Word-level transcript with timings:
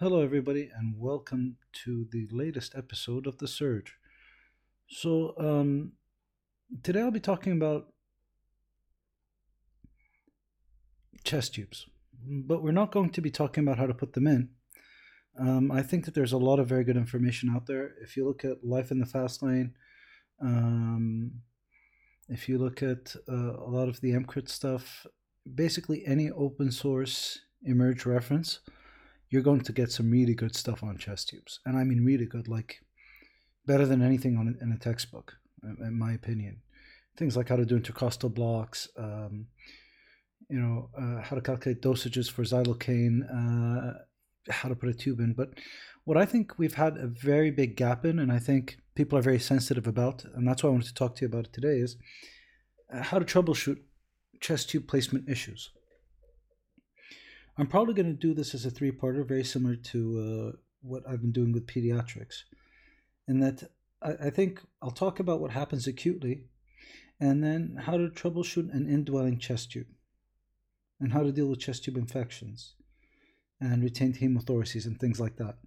Hello, 0.00 0.22
everybody, 0.22 0.70
and 0.74 0.94
welcome 0.98 1.58
to 1.84 2.06
the 2.10 2.26
latest 2.30 2.74
episode 2.74 3.26
of 3.26 3.36
The 3.36 3.46
Surge. 3.46 3.98
So, 4.88 5.34
um, 5.36 5.92
today 6.82 7.02
I'll 7.02 7.10
be 7.10 7.20
talking 7.20 7.52
about 7.52 7.88
chest 11.22 11.52
tubes, 11.52 11.84
but 12.26 12.62
we're 12.62 12.72
not 12.72 12.92
going 12.92 13.10
to 13.10 13.20
be 13.20 13.30
talking 13.30 13.62
about 13.62 13.76
how 13.76 13.86
to 13.86 13.92
put 13.92 14.14
them 14.14 14.26
in. 14.26 14.48
Um, 15.38 15.70
I 15.70 15.82
think 15.82 16.06
that 16.06 16.14
there's 16.14 16.32
a 16.32 16.38
lot 16.38 16.60
of 16.60 16.66
very 16.66 16.82
good 16.82 16.96
information 16.96 17.50
out 17.54 17.66
there. 17.66 17.90
If 18.00 18.16
you 18.16 18.26
look 18.26 18.42
at 18.42 18.64
Life 18.64 18.90
in 18.90 19.00
the 19.00 19.04
Fast 19.04 19.42
Lane, 19.42 19.74
um, 20.40 21.42
if 22.26 22.48
you 22.48 22.56
look 22.56 22.82
at 22.82 23.14
uh, 23.28 23.52
a 23.52 23.68
lot 23.68 23.90
of 23.90 24.00
the 24.00 24.12
EMCrit 24.12 24.48
stuff, 24.48 25.06
basically 25.54 26.06
any 26.06 26.30
open 26.30 26.72
source 26.72 27.40
emerge 27.66 28.06
reference, 28.06 28.60
you're 29.30 29.42
going 29.42 29.60
to 29.60 29.72
get 29.72 29.92
some 29.92 30.10
really 30.10 30.34
good 30.34 30.54
stuff 30.56 30.82
on 30.82 30.98
chest 30.98 31.28
tubes. 31.28 31.60
And 31.64 31.76
I 31.76 31.84
mean 31.84 32.04
really 32.04 32.26
good, 32.26 32.48
like 32.48 32.80
better 33.66 33.86
than 33.86 34.02
anything 34.02 34.36
on 34.36 34.58
in 34.60 34.72
a 34.72 34.78
textbook, 34.78 35.34
in 35.62 35.98
my 35.98 36.12
opinion. 36.12 36.62
Things 37.16 37.36
like 37.36 37.48
how 37.48 37.56
to 37.56 37.64
do 37.64 37.76
intercostal 37.76 38.30
blocks, 38.30 38.88
um, 38.96 39.46
you 40.48 40.58
know, 40.58 40.90
uh, 40.98 41.22
how 41.22 41.36
to 41.36 41.42
calculate 41.42 41.82
dosages 41.82 42.30
for 42.30 42.42
xylocaine, 42.42 43.20
uh, 43.30 43.98
how 44.50 44.68
to 44.68 44.74
put 44.74 44.88
a 44.88 44.94
tube 44.94 45.20
in. 45.20 45.32
But 45.32 45.50
what 46.04 46.16
I 46.16 46.24
think 46.24 46.58
we've 46.58 46.74
had 46.74 46.96
a 46.96 47.06
very 47.06 47.50
big 47.50 47.76
gap 47.76 48.04
in, 48.04 48.18
and 48.18 48.32
I 48.32 48.38
think 48.38 48.78
people 48.94 49.16
are 49.16 49.22
very 49.22 49.38
sensitive 49.38 49.86
about, 49.86 50.24
and 50.24 50.46
that's 50.46 50.62
why 50.62 50.70
I 50.70 50.72
wanted 50.72 50.88
to 50.88 50.94
talk 50.94 51.14
to 51.16 51.22
you 51.22 51.28
about 51.28 51.46
it 51.46 51.52
today, 51.52 51.78
is 51.78 51.96
uh, 52.92 53.02
how 53.02 53.18
to 53.18 53.24
troubleshoot 53.24 53.78
chest 54.40 54.70
tube 54.70 54.88
placement 54.88 55.28
issues. 55.28 55.70
I'm 57.60 57.66
probably 57.66 57.92
going 57.92 58.06
to 58.06 58.14
do 58.14 58.32
this 58.32 58.54
as 58.54 58.64
a 58.64 58.70
three 58.70 58.90
parter, 58.90 59.22
very 59.22 59.44
similar 59.44 59.76
to 59.76 60.54
uh, 60.54 60.56
what 60.80 61.02
I've 61.06 61.20
been 61.20 61.30
doing 61.30 61.52
with 61.52 61.66
pediatrics. 61.66 62.44
In 63.28 63.40
that 63.40 63.64
I, 64.02 64.28
I 64.28 64.30
think 64.30 64.62
I'll 64.80 64.90
talk 64.90 65.20
about 65.20 65.40
what 65.40 65.50
happens 65.50 65.86
acutely 65.86 66.44
and 67.20 67.44
then 67.44 67.76
how 67.82 67.98
to 67.98 68.08
troubleshoot 68.08 68.72
an 68.74 68.88
indwelling 68.88 69.38
chest 69.38 69.72
tube 69.72 69.88
and 70.98 71.12
how 71.12 71.22
to 71.22 71.32
deal 71.32 71.48
with 71.48 71.60
chest 71.60 71.84
tube 71.84 71.98
infections 71.98 72.76
and 73.60 73.82
retained 73.82 74.16
hemothoraces 74.16 74.86
and 74.86 74.98
things 74.98 75.20
like 75.20 75.36
that. 75.36 75.58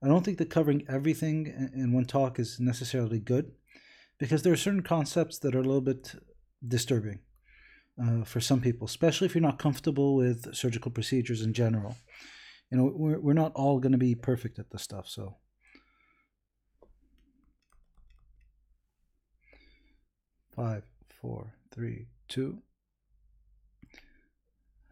I 0.00 0.06
don't 0.06 0.24
think 0.24 0.38
that 0.38 0.48
covering 0.48 0.86
everything 0.88 1.72
in 1.74 1.92
one 1.92 2.04
talk 2.04 2.38
is 2.38 2.60
necessarily 2.60 3.18
good 3.18 3.50
because 4.18 4.44
there 4.44 4.52
are 4.52 4.56
certain 4.56 4.84
concepts 4.84 5.40
that 5.40 5.56
are 5.56 5.60
a 5.60 5.64
little 5.64 5.80
bit 5.80 6.14
disturbing 6.64 7.18
uh, 8.02 8.24
for 8.24 8.40
some 8.40 8.60
people, 8.60 8.86
especially 8.86 9.26
if 9.26 9.34
you're 9.34 9.42
not 9.42 9.58
comfortable 9.58 10.16
with 10.16 10.54
surgical 10.54 10.90
procedures 10.90 11.42
in 11.42 11.52
general. 11.52 11.96
You 12.70 12.78
know, 12.78 12.92
we're, 12.94 13.20
we're 13.20 13.32
not 13.32 13.52
all 13.54 13.78
going 13.78 13.92
to 13.92 13.98
be 13.98 14.14
perfect 14.14 14.58
at 14.58 14.70
this 14.70 14.82
stuff, 14.82 15.08
so. 15.08 15.36
Five, 20.54 20.84
four, 21.20 21.54
three, 21.72 22.06
two. 22.28 22.62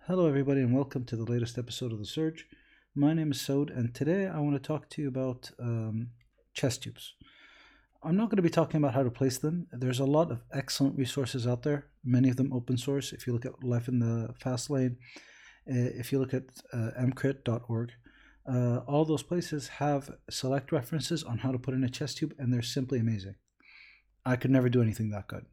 Hello, 0.07 0.29
everybody, 0.29 0.61
and 0.61 0.75
welcome 0.75 1.05
to 1.07 1.17
the 1.17 1.25
latest 1.25 1.57
episode 1.57 1.91
of 1.91 1.99
The 1.99 2.05
Surge. 2.05 2.47
My 2.95 3.15
name 3.15 3.33
is 3.33 3.41
Sod, 3.41 3.71
and 3.71 3.95
today 3.95 4.27
I 4.27 4.39
want 4.41 4.55
to 4.55 4.67
talk 4.67 4.91
to 4.91 5.03
you 5.03 5.09
about 5.09 5.51
um, 5.59 6.11
chest 6.53 6.83
tubes. 6.83 7.15
I'm 8.05 8.17
not 8.17 8.29
going 8.29 8.37
to 8.37 8.43
be 8.43 8.51
talking 8.51 8.77
about 8.77 8.95
how 8.95 9.03
to 9.03 9.11
place 9.11 9.39
them. 9.39 9.67
There's 9.73 9.99
a 9.99 10.05
lot 10.05 10.31
of 10.31 10.43
excellent 10.53 10.99
resources 10.99 11.47
out 11.47 11.63
there, 11.63 11.87
many 12.05 12.29
of 12.29 12.37
them 12.37 12.53
open 12.53 12.77
source. 12.77 13.13
If 13.13 13.27
you 13.27 13.33
look 13.33 13.47
at 13.47 13.65
Life 13.65 13.89
in 13.89 13.99
the 13.99 14.35
Fast 14.39 14.69
Lane, 14.69 14.99
uh, 15.71 15.89
if 15.99 16.13
you 16.13 16.19
look 16.19 16.35
at 16.35 16.45
uh, 16.73 16.91
emcrit.org, 17.01 17.93
uh, 18.47 18.79
all 18.87 19.07
those 19.07 19.23
places 19.23 19.69
have 19.69 20.11
select 20.29 20.71
references 20.71 21.25
on 21.25 21.39
how 21.39 21.51
to 21.51 21.59
put 21.59 21.73
in 21.73 21.83
a 21.83 21.89
chest 21.89 22.19
tube, 22.19 22.35
and 22.39 22.53
they're 22.53 22.61
simply 22.61 22.99
amazing. 22.99 23.37
I 24.27 24.37
could 24.37 24.51
never 24.51 24.69
do 24.69 24.83
anything 24.83 25.11
that 25.11 25.29
good. 25.29 25.47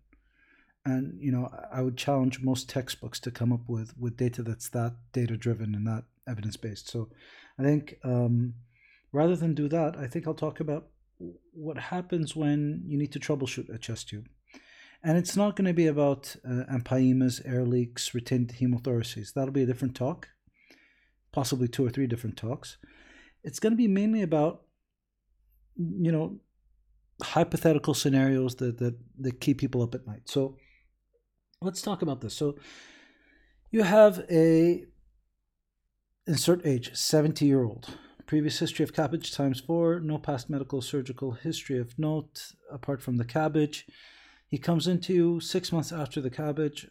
And 0.84 1.22
you 1.22 1.32
know, 1.32 1.50
I 1.72 1.82
would 1.82 1.96
challenge 1.96 2.42
most 2.42 2.68
textbooks 2.68 3.20
to 3.22 3.32
come 3.32 3.54
up 3.54 3.62
with 3.68 3.98
with 3.98 4.18
data 4.18 4.44
that's 4.44 4.68
that 4.70 4.96
data 5.14 5.38
driven 5.38 5.74
and 5.76 5.88
that 5.88 6.04
evidence 6.28 6.58
based. 6.58 6.90
So, 6.90 7.10
I 7.58 7.64
think 7.64 7.96
um, 8.04 8.56
rather 9.14 9.36
than 9.36 9.54
do 9.54 9.70
that, 9.70 9.96
I 9.96 10.08
think 10.08 10.28
I'll 10.28 10.34
talk 10.34 10.60
about 10.60 10.88
what 11.54 11.78
happens 11.78 12.36
when 12.36 12.84
you 12.86 12.98
need 12.98 13.12
to 13.12 13.20
troubleshoot 13.20 13.74
a 13.74 13.78
chest 13.78 14.10
tube. 14.10 14.28
And 15.04 15.18
it's 15.18 15.36
not 15.36 15.56
going 15.56 15.68
to 15.68 15.74
be 15.74 15.88
about 15.88 16.36
uh, 16.46 16.64
empyemas, 16.72 17.42
air 17.46 17.66
leaks, 17.66 18.14
retained 18.14 18.54
hemothoraces. 18.60 19.34
That'll 19.34 19.54
be 19.54 19.64
a 19.64 19.66
different 19.66 19.96
talk, 19.96 20.30
possibly 21.32 21.68
two 21.68 21.86
or 21.86 21.90
three 21.90 22.08
different 22.08 22.38
talks. 22.38 22.78
It's 23.44 23.60
going 23.60 23.74
to 23.74 23.78
be 23.78 23.88
mainly 23.88 24.22
about, 24.22 24.62
you 25.76 26.12
know, 26.12 26.40
hypothetical 27.24 27.96
scenarios 27.96 28.56
that, 28.56 28.78
that, 28.78 28.96
that 29.20 29.42
keep 29.42 29.58
people 29.58 29.82
up 29.82 29.96
at 29.96 30.06
night. 30.06 30.24
So 30.26 30.58
let's 31.62 31.82
talk 31.82 32.04
about 32.04 32.22
this. 32.22 32.36
So 32.36 32.56
you 33.72 33.84
have 33.84 34.24
a 34.30 34.86
insert 36.28 36.66
age 36.66 36.96
70 36.96 37.46
year 37.46 37.64
old 37.64 37.90
Previous 38.32 38.60
history 38.60 38.84
of 38.84 38.94
CABG 38.94 39.36
times 39.36 39.60
four. 39.60 40.00
No 40.00 40.18
past 40.18 40.50
medical 40.50 40.82
surgical 40.82 41.34
history 41.34 41.78
of 41.78 42.00
note 42.00 42.54
apart 42.72 43.02
from 43.02 43.18
the 43.18 43.26
CABG. 43.26 43.84
He 44.48 44.58
comes 44.58 44.88
into 44.88 45.14
you 45.14 45.40
six 45.42 45.74
months 45.74 45.92
after 45.92 46.22
the 46.22 46.30
CABG, 46.30 46.88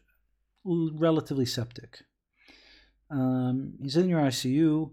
relatively 0.67 1.47
septic. 1.47 2.03
Um, 3.11 3.73
he's 3.81 3.97
in 3.97 4.11
your 4.11 4.21
ICU. 4.21 4.91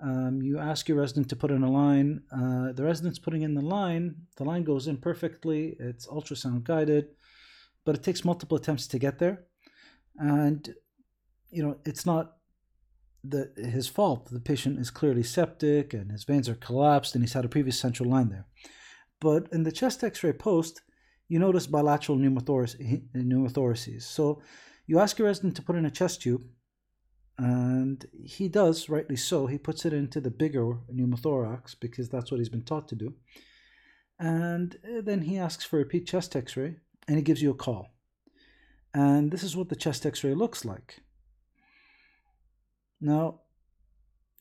Um, 0.00 0.40
you 0.40 0.60
ask 0.60 0.86
your 0.86 0.98
resident 0.98 1.28
to 1.30 1.34
put 1.34 1.50
in 1.50 1.64
a 1.64 1.72
line. 1.72 2.22
Uh, 2.30 2.70
the 2.70 2.84
resident's 2.84 3.18
putting 3.18 3.42
in 3.42 3.54
the 3.54 3.60
line. 3.60 4.14
The 4.36 4.44
line 4.44 4.62
goes 4.62 4.86
in 4.86 4.98
perfectly. 4.98 5.74
It's 5.80 6.06
ultrasound 6.06 6.62
guided, 6.62 7.08
but 7.84 7.96
it 7.96 8.04
takes 8.04 8.24
multiple 8.24 8.56
attempts 8.56 8.86
to 8.86 9.00
get 9.00 9.18
there. 9.18 9.46
And, 10.16 10.76
you 11.50 11.64
know, 11.64 11.78
it's 11.84 12.06
not 12.06 12.36
the 13.24 13.52
his 13.56 13.88
fault. 13.88 14.28
The 14.30 14.40
patient 14.40 14.78
is 14.78 14.90
clearly 14.90 15.22
septic 15.22 15.94
and 15.94 16.10
his 16.10 16.24
veins 16.24 16.48
are 16.48 16.54
collapsed 16.54 17.14
and 17.14 17.22
he's 17.22 17.34
had 17.34 17.44
a 17.44 17.48
previous 17.48 17.78
central 17.78 18.08
line 18.08 18.28
there. 18.30 18.46
But 19.20 19.48
in 19.52 19.62
the 19.62 19.72
chest 19.72 20.02
X-ray 20.02 20.32
post, 20.32 20.82
you 21.28 21.38
notice 21.38 21.66
bilateral 21.66 22.18
pneumothoraces. 22.18 24.02
So 24.02 24.42
you 24.86 24.98
ask 24.98 25.18
your 25.18 25.28
resident 25.28 25.56
to 25.56 25.62
put 25.62 25.76
in 25.76 25.86
a 25.86 25.90
chest 25.90 26.22
tube, 26.22 26.42
and 27.38 28.04
he 28.24 28.48
does, 28.48 28.88
rightly 28.88 29.16
so. 29.16 29.46
He 29.46 29.58
puts 29.58 29.84
it 29.86 29.92
into 29.92 30.20
the 30.20 30.30
bigger 30.30 30.78
pneumothorax 30.92 31.76
because 31.80 32.08
that's 32.08 32.30
what 32.30 32.38
he's 32.38 32.48
been 32.48 32.64
taught 32.64 32.88
to 32.88 32.96
do. 32.96 33.14
And 34.18 34.76
eh, 34.84 35.00
then 35.02 35.22
he 35.22 35.38
asks 35.38 35.64
for 35.64 35.76
a 35.76 35.78
repeat 35.80 36.06
chest 36.06 36.36
X-ray, 36.36 36.76
and 37.08 37.16
he 37.16 37.22
gives 37.22 37.40
you 37.40 37.50
a 37.50 37.54
call. 37.54 37.94
And 38.92 39.30
this 39.30 39.42
is 39.42 39.56
what 39.56 39.68
the 39.68 39.76
chest 39.76 40.04
X-ray 40.04 40.34
looks 40.34 40.64
like. 40.64 41.00
Now, 43.02 43.40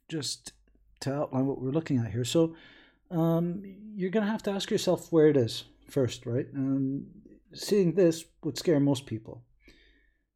just 0.08 0.54
to 1.02 1.14
outline 1.14 1.48
what 1.48 1.60
we're 1.60 1.72
looking 1.72 1.98
at 1.98 2.12
here. 2.12 2.24
So, 2.24 2.56
um, 3.10 3.64
you're 3.96 4.12
going 4.12 4.26
to 4.26 4.32
have 4.32 4.44
to 4.44 4.52
ask 4.52 4.70
yourself 4.70 5.12
where 5.12 5.28
it 5.28 5.36
is 5.36 5.66
first, 5.90 6.26
right? 6.26 6.46
Um, 6.56 7.08
seeing 7.54 7.94
this 7.94 8.24
would 8.44 8.58
scare 8.58 8.80
most 8.80 9.06
people. 9.06 9.44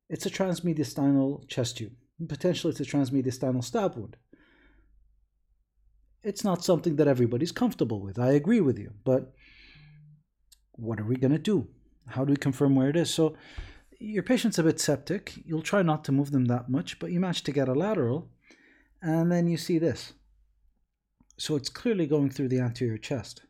It's 0.09 0.25
a 0.25 0.29
transmediastinal 0.29 1.47
chest 1.47 1.77
tube. 1.77 1.93
Potentially, 2.27 2.71
it's 2.71 2.79
a 2.79 2.85
transmediastinal 2.85 3.63
stab 3.63 3.95
wound. 3.95 4.17
It's 6.23 6.43
not 6.43 6.65
something 6.65 6.95
that 6.95 7.07
everybody's 7.07 7.51
comfortable 7.51 8.01
with. 8.01 8.17
I 8.17 8.31
agree 8.31 8.59
with 8.59 8.79
you, 8.79 8.93
but 9.03 9.33
what 10.71 10.99
are 10.99 11.05
we 11.05 11.15
going 11.15 11.31
to 11.31 11.37
do? 11.37 11.67
How 12.07 12.25
do 12.25 12.31
we 12.31 12.37
confirm 12.37 12.75
where 12.75 12.89
it 12.89 12.95
is? 12.95 13.13
So, 13.13 13.35
your 14.05 14.23
patient's 14.23 14.59
a 14.59 14.63
bit 14.63 14.79
septic. 14.79 15.33
You'll 15.45 15.61
try 15.61 15.81
not 15.81 16.03
to 16.05 16.11
move 16.11 16.31
them 16.31 16.45
that 16.45 16.69
much, 16.69 16.99
but 16.99 17.11
you 17.11 17.19
manage 17.19 17.43
to 17.43 17.51
get 17.51 17.67
a 17.67 17.73
lateral, 17.73 18.29
and 19.01 19.31
then 19.31 19.47
you 19.47 19.57
see 19.57 19.79
this. 19.79 20.13
So 21.37 21.55
it's 21.55 21.69
clearly 21.69 22.05
going 22.05 22.29
through 22.29 22.49
the 22.49 22.59
anterior 22.59 22.97
chest. 22.97 23.41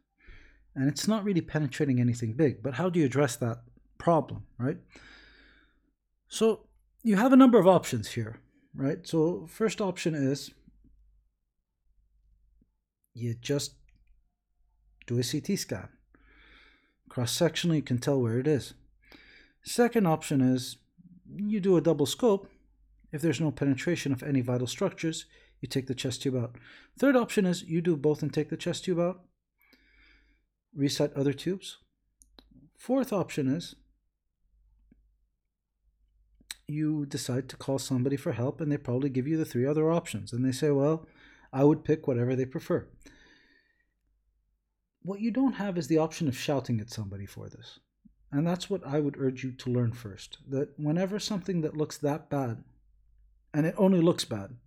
And 0.75 0.89
it's 0.89 1.07
not 1.07 1.23
really 1.23 1.41
penetrating 1.41 1.99
anything 1.99 2.33
big, 2.33 2.63
but 2.63 2.75
how 2.75 2.89
do 2.89 2.99
you 2.99 3.05
address 3.05 3.35
that 3.37 3.63
problem, 3.97 4.43
right? 4.57 4.77
So 6.27 6.67
you 7.03 7.17
have 7.17 7.33
a 7.33 7.37
number 7.37 7.59
of 7.59 7.67
options 7.67 8.11
here, 8.11 8.39
right? 8.73 9.05
So 9.05 9.47
first 9.47 9.81
option 9.81 10.15
is 10.15 10.51
you 13.13 13.35
just 13.35 13.75
do 15.05 15.19
a 15.19 15.23
CT 15.23 15.59
scan. 15.59 15.89
Cross 17.09 17.37
sectionally, 17.37 17.77
you 17.77 17.81
can 17.81 17.99
tell 17.99 18.21
where 18.21 18.39
it 18.39 18.47
is. 18.47 18.73
Second 19.65 20.05
option 20.05 20.41
is 20.41 20.77
you 21.35 21.59
do 21.59 21.75
a 21.75 21.81
double 21.81 22.05
scope. 22.05 22.47
If 23.11 23.21
there's 23.21 23.41
no 23.41 23.51
penetration 23.51 24.13
of 24.13 24.21
any 24.21 24.41
vital 24.41 24.67
structures, 24.67 25.25
you 25.59 25.67
take 25.67 25.87
the 25.87 25.95
chest 25.95 26.21
tube 26.21 26.35
out. 26.35 26.55
Third 26.99 27.15
option 27.15 27.45
is 27.45 27.63
you 27.63 27.81
do 27.81 27.97
both 27.97 28.21
and 28.21 28.31
take 28.31 28.49
the 28.49 28.57
chest 28.57 28.85
tube 28.85 28.99
out. 28.99 29.21
Reset 30.75 31.13
other 31.13 31.33
tubes. 31.33 31.77
Fourth 32.77 33.11
option 33.11 33.47
is 33.47 33.75
you 36.67 37.05
decide 37.05 37.49
to 37.49 37.57
call 37.57 37.79
somebody 37.79 38.17
for 38.17 38.33
help 38.33 38.61
and 38.61 38.71
they 38.71 38.77
probably 38.77 39.09
give 39.09 39.27
you 39.27 39.37
the 39.37 39.45
three 39.45 39.65
other 39.65 39.91
options 39.91 40.33
and 40.33 40.43
they 40.43 40.51
say 40.51 40.71
well 40.71 41.07
I 41.53 41.63
would 41.63 41.83
pick 41.83 42.07
whatever 42.07 42.35
they 42.35 42.45
prefer. 42.45 42.87
What 45.01 45.21
you 45.21 45.31
don't 45.31 45.53
have 45.53 45.77
is 45.77 45.87
the 45.87 45.99
option 45.99 46.27
of 46.27 46.37
shouting 46.37 46.81
at 46.81 46.91
somebody 46.91 47.25
for 47.25 47.47
this. 47.47 47.79
And 48.31 48.45
that's 48.45 48.69
what 48.69 48.85
I 48.85 48.99
would 48.99 49.17
urge 49.17 49.43
you 49.43 49.51
to 49.51 49.69
learn 49.69 49.93
first. 49.93 50.39
That 50.47 50.77
whenever 50.77 51.19
something 51.19 51.61
that 51.61 51.77
looks 51.77 51.97
that 51.99 52.29
bad, 52.29 52.63
and 53.53 53.65
it 53.65 53.75
only 53.77 54.01
looks 54.01 54.25
bad, 54.25 54.57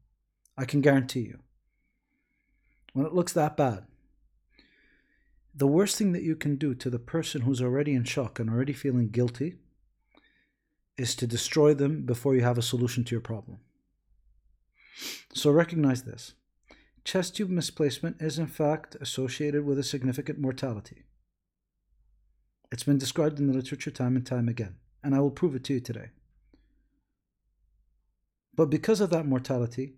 I 0.56 0.64
can 0.64 0.80
guarantee 0.80 1.20
you, 1.20 1.40
when 2.92 3.04
it 3.04 3.12
looks 3.12 3.32
that 3.34 3.56
bad, 3.56 3.84
the 5.54 5.66
worst 5.66 5.98
thing 5.98 6.12
that 6.12 6.22
you 6.22 6.36
can 6.36 6.56
do 6.56 6.74
to 6.74 6.88
the 6.88 6.98
person 6.98 7.42
who's 7.42 7.60
already 7.60 7.94
in 7.94 8.04
shock 8.04 8.38
and 8.38 8.48
already 8.48 8.72
feeling 8.72 9.08
guilty 9.08 9.56
is 10.96 11.14
to 11.16 11.26
destroy 11.26 11.74
them 11.74 12.06
before 12.06 12.34
you 12.34 12.42
have 12.42 12.58
a 12.58 12.62
solution 12.62 13.04
to 13.04 13.14
your 13.14 13.20
problem. 13.20 13.58
So 15.32 15.50
recognize 15.50 16.02
this. 16.02 16.34
Chest 17.04 17.36
tube 17.36 17.50
misplacement 17.50 18.20
is 18.20 18.38
in 18.38 18.46
fact 18.46 18.96
associated 19.00 19.64
with 19.64 19.78
a 19.78 19.84
significant 19.84 20.38
mortality. 20.38 21.04
It's 22.70 22.84
been 22.84 22.98
described 22.98 23.38
in 23.38 23.46
the 23.46 23.54
literature 23.54 23.90
time 23.90 24.16
and 24.16 24.26
time 24.26 24.48
again, 24.48 24.76
and 25.02 25.14
I 25.14 25.20
will 25.20 25.30
prove 25.30 25.54
it 25.54 25.64
to 25.64 25.74
you 25.74 25.80
today. 25.80 26.10
But 28.54 28.70
because 28.70 29.00
of 29.00 29.10
that 29.10 29.26
mortality, 29.26 29.94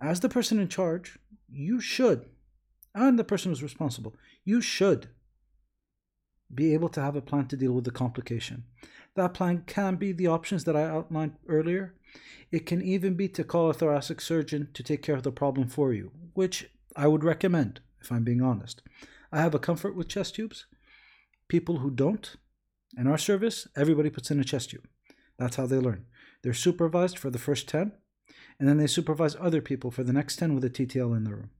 as 0.00 0.20
the 0.20 0.28
person 0.28 0.58
in 0.58 0.68
charge, 0.68 1.18
you 1.48 1.80
should, 1.80 2.26
and 2.94 3.18
the 3.18 3.24
person 3.24 3.50
who's 3.50 3.62
responsible, 3.62 4.14
you 4.44 4.60
should 4.60 5.08
be 6.52 6.72
able 6.72 6.88
to 6.88 7.02
have 7.02 7.16
a 7.16 7.20
plan 7.20 7.46
to 7.48 7.56
deal 7.56 7.72
with 7.72 7.84
the 7.84 7.90
complication. 7.90 8.64
That 9.14 9.34
plan 9.34 9.64
can 9.66 9.96
be 9.96 10.12
the 10.12 10.26
options 10.26 10.64
that 10.64 10.76
I 10.76 10.84
outlined 10.84 11.34
earlier. 11.48 11.94
It 12.50 12.66
can 12.66 12.80
even 12.82 13.14
be 13.14 13.28
to 13.28 13.44
call 13.44 13.70
a 13.70 13.74
thoracic 13.74 14.20
surgeon 14.20 14.68
to 14.74 14.82
take 14.82 15.02
care 15.02 15.14
of 15.16 15.22
the 15.22 15.32
problem 15.32 15.68
for 15.68 15.92
you, 15.92 16.12
which 16.34 16.70
I 16.96 17.06
would 17.06 17.24
recommend, 17.24 17.80
if 18.00 18.10
I'm 18.10 18.24
being 18.24 18.42
honest. 18.42 18.82
I 19.30 19.40
have 19.40 19.54
a 19.54 19.60
comfort 19.60 19.94
with 19.94 20.08
chest 20.08 20.34
tubes. 20.36 20.66
People 21.50 21.78
who 21.78 21.90
don't, 21.90 22.36
in 22.96 23.08
our 23.08 23.18
service, 23.18 23.66
everybody 23.76 24.08
puts 24.08 24.30
in 24.30 24.38
a 24.38 24.44
chest 24.44 24.70
tube. 24.70 24.86
That's 25.36 25.56
how 25.56 25.66
they 25.66 25.78
learn. 25.78 26.04
They're 26.44 26.54
supervised 26.54 27.18
for 27.18 27.28
the 27.28 27.40
first 27.40 27.66
10, 27.66 27.90
and 28.60 28.68
then 28.68 28.76
they 28.76 28.86
supervise 28.86 29.34
other 29.34 29.60
people 29.60 29.90
for 29.90 30.04
the 30.04 30.12
next 30.12 30.36
10 30.36 30.54
with 30.54 30.62
a 30.62 30.70
TTL 30.70 31.16
in 31.16 31.24
the 31.24 31.34
room. 31.34 31.50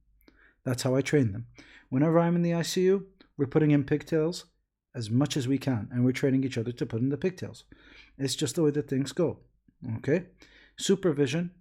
That's 0.63 0.83
how 0.83 0.95
I 0.95 1.01
train 1.01 1.33
them. 1.33 1.47
Whenever 1.89 2.19
I'm 2.19 2.37
in 2.37 2.41
the 2.41 2.51
ICU, 2.51 3.03
we're 3.35 3.47
putting 3.47 3.71
in 3.71 3.83
pigtails 3.83 4.45
as 4.95 5.11
much 5.11 5.35
as 5.35 5.45
we 5.45 5.57
can, 5.57 5.89
and 5.91 6.05
we're 6.05 6.13
training 6.13 6.45
each 6.45 6.57
other 6.57 6.71
to 6.71 6.85
put 6.85 7.01
in 7.01 7.09
the 7.09 7.17
pigtails. 7.17 7.65
It's 8.17 8.35
just 8.35 8.55
the 8.55 8.63
way 8.63 8.71
that 8.71 8.87
things 8.87 9.11
go. 9.11 9.39
Okay? 9.97 10.27
Supervision, 10.77 11.51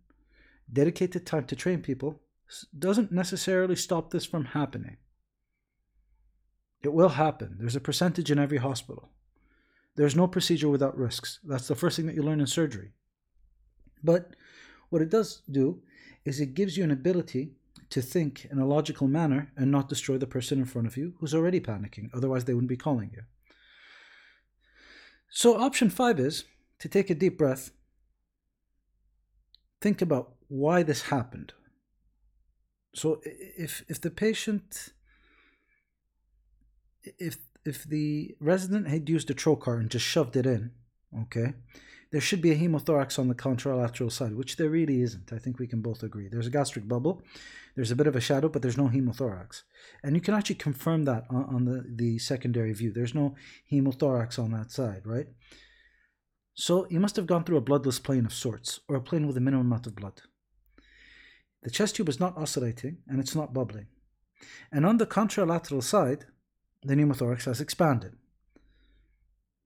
dedicated 0.73 1.27
time 1.27 1.47
to 1.47 1.57
train 1.57 1.83
people, 1.83 2.23
doesn't 2.79 3.11
necessarily 3.11 3.75
stop 3.75 4.13
this 4.13 4.25
from 4.25 4.45
happening. 4.45 4.99
It 6.83 6.93
will 6.93 7.11
happen. 7.11 7.57
There's 7.59 7.77
a 7.77 7.81
percentage 7.81 8.31
in 8.31 8.39
every 8.39 8.59
hospital. 8.59 9.11
There's 9.97 10.17
no 10.17 10.27
procedure 10.27 10.69
without 10.69 10.97
risks. 10.97 11.41
That's 11.45 11.69
the 11.69 11.75
first 11.75 11.97
thing 11.97 12.07
that 12.07 12.15
you 12.15 12.23
learn 12.23 12.41
in 12.41 12.47
surgery. 12.47 12.93
But 14.03 14.35
what 14.89 15.03
it 15.03 15.11
does 15.11 15.43
do 15.51 15.83
is 16.25 16.41
it 16.41 16.55
gives 16.55 16.77
you 16.77 16.85
an 16.85 16.91
ability 16.91 17.53
to 17.91 18.01
think 18.01 18.47
in 18.51 18.59
a 18.59 18.67
logical 18.67 19.09
manner 19.09 19.53
and 19.57 19.71
not 19.71 19.89
destroy 19.89 20.17
the 20.17 20.27
person 20.27 20.59
in 20.59 20.65
front 20.65 20.87
of 20.87 20.97
you 20.97 21.15
who's 21.19 21.35
already 21.35 21.61
panicking. 21.61 22.09
Otherwise, 22.15 22.45
they 22.45 22.55
wouldn't 22.55 22.69
be 22.69 22.77
calling 22.77 23.11
you. 23.13 23.23
So, 25.31 25.61
option 25.61 25.91
five 25.91 26.19
is 26.19 26.45
to 26.79 26.89
take 26.89 27.11
a 27.11 27.15
deep 27.15 27.39
breath, 27.39 27.73
think 29.81 30.03
about 30.03 30.35
why 30.49 30.83
this 30.83 31.03
happened. 31.03 31.53
So, 32.95 33.21
if, 33.25 33.85
if 33.89 34.01
the 34.01 34.11
patient, 34.11 34.91
if, 37.19 37.39
if 37.65 37.85
the 37.85 38.37
resident 38.41 38.89
had 38.89 39.09
used 39.09 39.31
a 39.31 39.35
trocar 39.35 39.79
and 39.79 39.91
just 39.91 40.05
shoved 40.05 40.37
it 40.37 40.47
in, 40.47 40.73
okay, 41.23 41.55
there 42.11 42.21
should 42.21 42.43
be 42.43 42.51
a 42.51 42.57
hemothorax 42.57 43.19
on 43.19 43.29
the 43.29 43.35
contralateral 43.35 44.11
side, 44.11 44.35
which 44.35 44.57
there 44.57 44.69
really 44.69 45.01
isn't. 45.01 45.33
I 45.33 45.39
think 45.39 45.59
we 45.59 45.67
can 45.67 45.81
both 45.81 46.03
agree. 46.03 46.29
There's 46.29 46.47
a 46.47 46.51
gastric 46.51 46.89
bubble, 46.89 47.23
there's 47.77 47.93
a 47.93 47.97
bit 47.97 48.09
of 48.09 48.17
a 48.17 48.21
shadow, 48.21 48.49
but 48.49 48.63
there's 48.63 48.79
no 48.79 48.89
hemothorax. 48.89 49.63
And 50.03 50.17
you 50.17 50.21
can 50.21 50.35
actually 50.35 50.57
confirm 50.57 51.05
that 51.05 51.25
on, 51.31 51.45
on 51.45 51.65
the, 51.65 51.85
the 51.89 52.19
secondary 52.19 52.73
view. 52.73 52.93
There's 52.93 53.15
no 53.15 53.37
hemothorax 53.71 54.39
on 54.39 54.51
that 54.53 54.73
side, 54.73 55.03
right? 55.05 55.29
So 56.55 56.87
you 56.91 57.01
must 57.01 57.17
have 57.17 57.27
gone 57.27 57.45
through 57.45 57.59
a 57.59 57.63
bloodless 57.63 58.01
plane 58.01 58.27
of 58.27 58.35
sorts, 58.35 58.81
or 58.89 58.97
a 58.97 59.01
plane 59.01 59.27
with 59.27 59.37
a 59.37 59.41
minimum 59.41 59.67
amount 59.67 59.87
of 59.87 59.95
blood. 59.95 60.21
The 61.63 61.71
chest 61.71 61.97
tube 61.97 62.09
is 62.09 62.21
not 62.21 62.37
oscillating 62.37 62.99
and 63.07 63.21
it's 63.21 63.35
not 63.35 63.55
bubbling. 63.55 63.87
And 64.73 64.85
on 64.85 64.97
the 64.97 65.07
contralateral 65.07 65.83
side, 65.83 66.27
the 66.83 66.95
pneumothorax 66.95 67.45
has 67.45 67.61
expanded. 67.61 68.17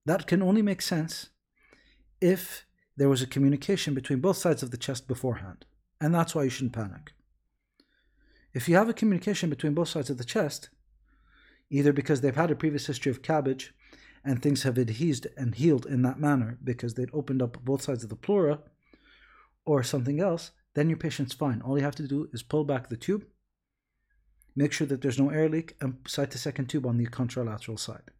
That 0.07 0.27
can 0.27 0.43
only 0.43 0.63
make 0.63 0.83
sense 0.83 1.31
if 2.21 2.67
there 2.97 3.09
was 3.09 3.23
a 3.23 3.27
communication 3.27 3.95
between 3.95 4.21
both 4.21 4.37
sides 4.37 4.63
of 4.63 4.71
the 4.71 4.77
chest 4.77 5.09
beforehand. 5.09 5.65
And 6.01 6.15
that's 6.15 6.35
why 6.35 6.45
you 6.45 6.51
shouldn't 6.51 6.73
panic. 6.73 7.13
If 8.53 8.69
you 8.69 8.77
have 8.77 8.89
a 8.89 8.95
communication 8.95 9.51
between 9.51 9.75
both 9.75 9.89
sides 9.89 10.11
of 10.11 10.19
the 10.19 10.25
chest, 10.25 10.69
either 11.71 11.93
because 11.93 12.21
they've 12.21 12.37
had 12.37 12.51
a 12.51 12.57
previous 12.57 12.87
history 12.87 13.11
of 13.11 13.23
CABG 13.23 13.71
and 14.25 14.41
things 14.41 14.63
have 14.63 14.79
adhesed 14.79 15.27
and 15.37 15.55
healed 15.55 15.87
in 15.87 16.03
that 16.03 16.21
manner 16.21 16.59
because 16.63 16.95
they'd 16.95 17.11
opened 17.13 17.43
up 17.43 17.65
both 17.65 17.83
sides 17.83 18.05
of 18.05 18.11
the 18.11 18.17
pleura, 18.17 18.61
or 19.65 19.83
something 19.83 20.21
else, 20.21 20.51
then 20.75 20.89
your 20.89 20.99
patient's 20.99 21.35
fine. 21.35 21.63
All 21.63 21.79
you 21.79 21.85
have 21.85 21.95
to 21.97 22.09
do 22.09 22.29
is 22.33 22.43
pull 22.43 22.65
back 22.65 22.89
the 22.89 22.97
tube, 22.97 23.25
make 24.57 24.73
sure 24.73 24.87
that 24.87 25.01
there's 25.03 25.19
no 25.19 25.31
air 25.31 25.49
leak, 25.49 25.77
and 25.81 25.97
site 26.07 26.31
the 26.31 26.39
second 26.39 26.67
tube 26.67 26.87
on 26.87 26.97
the 26.97 27.07
contralateral 27.07 27.79
side. 27.79 28.11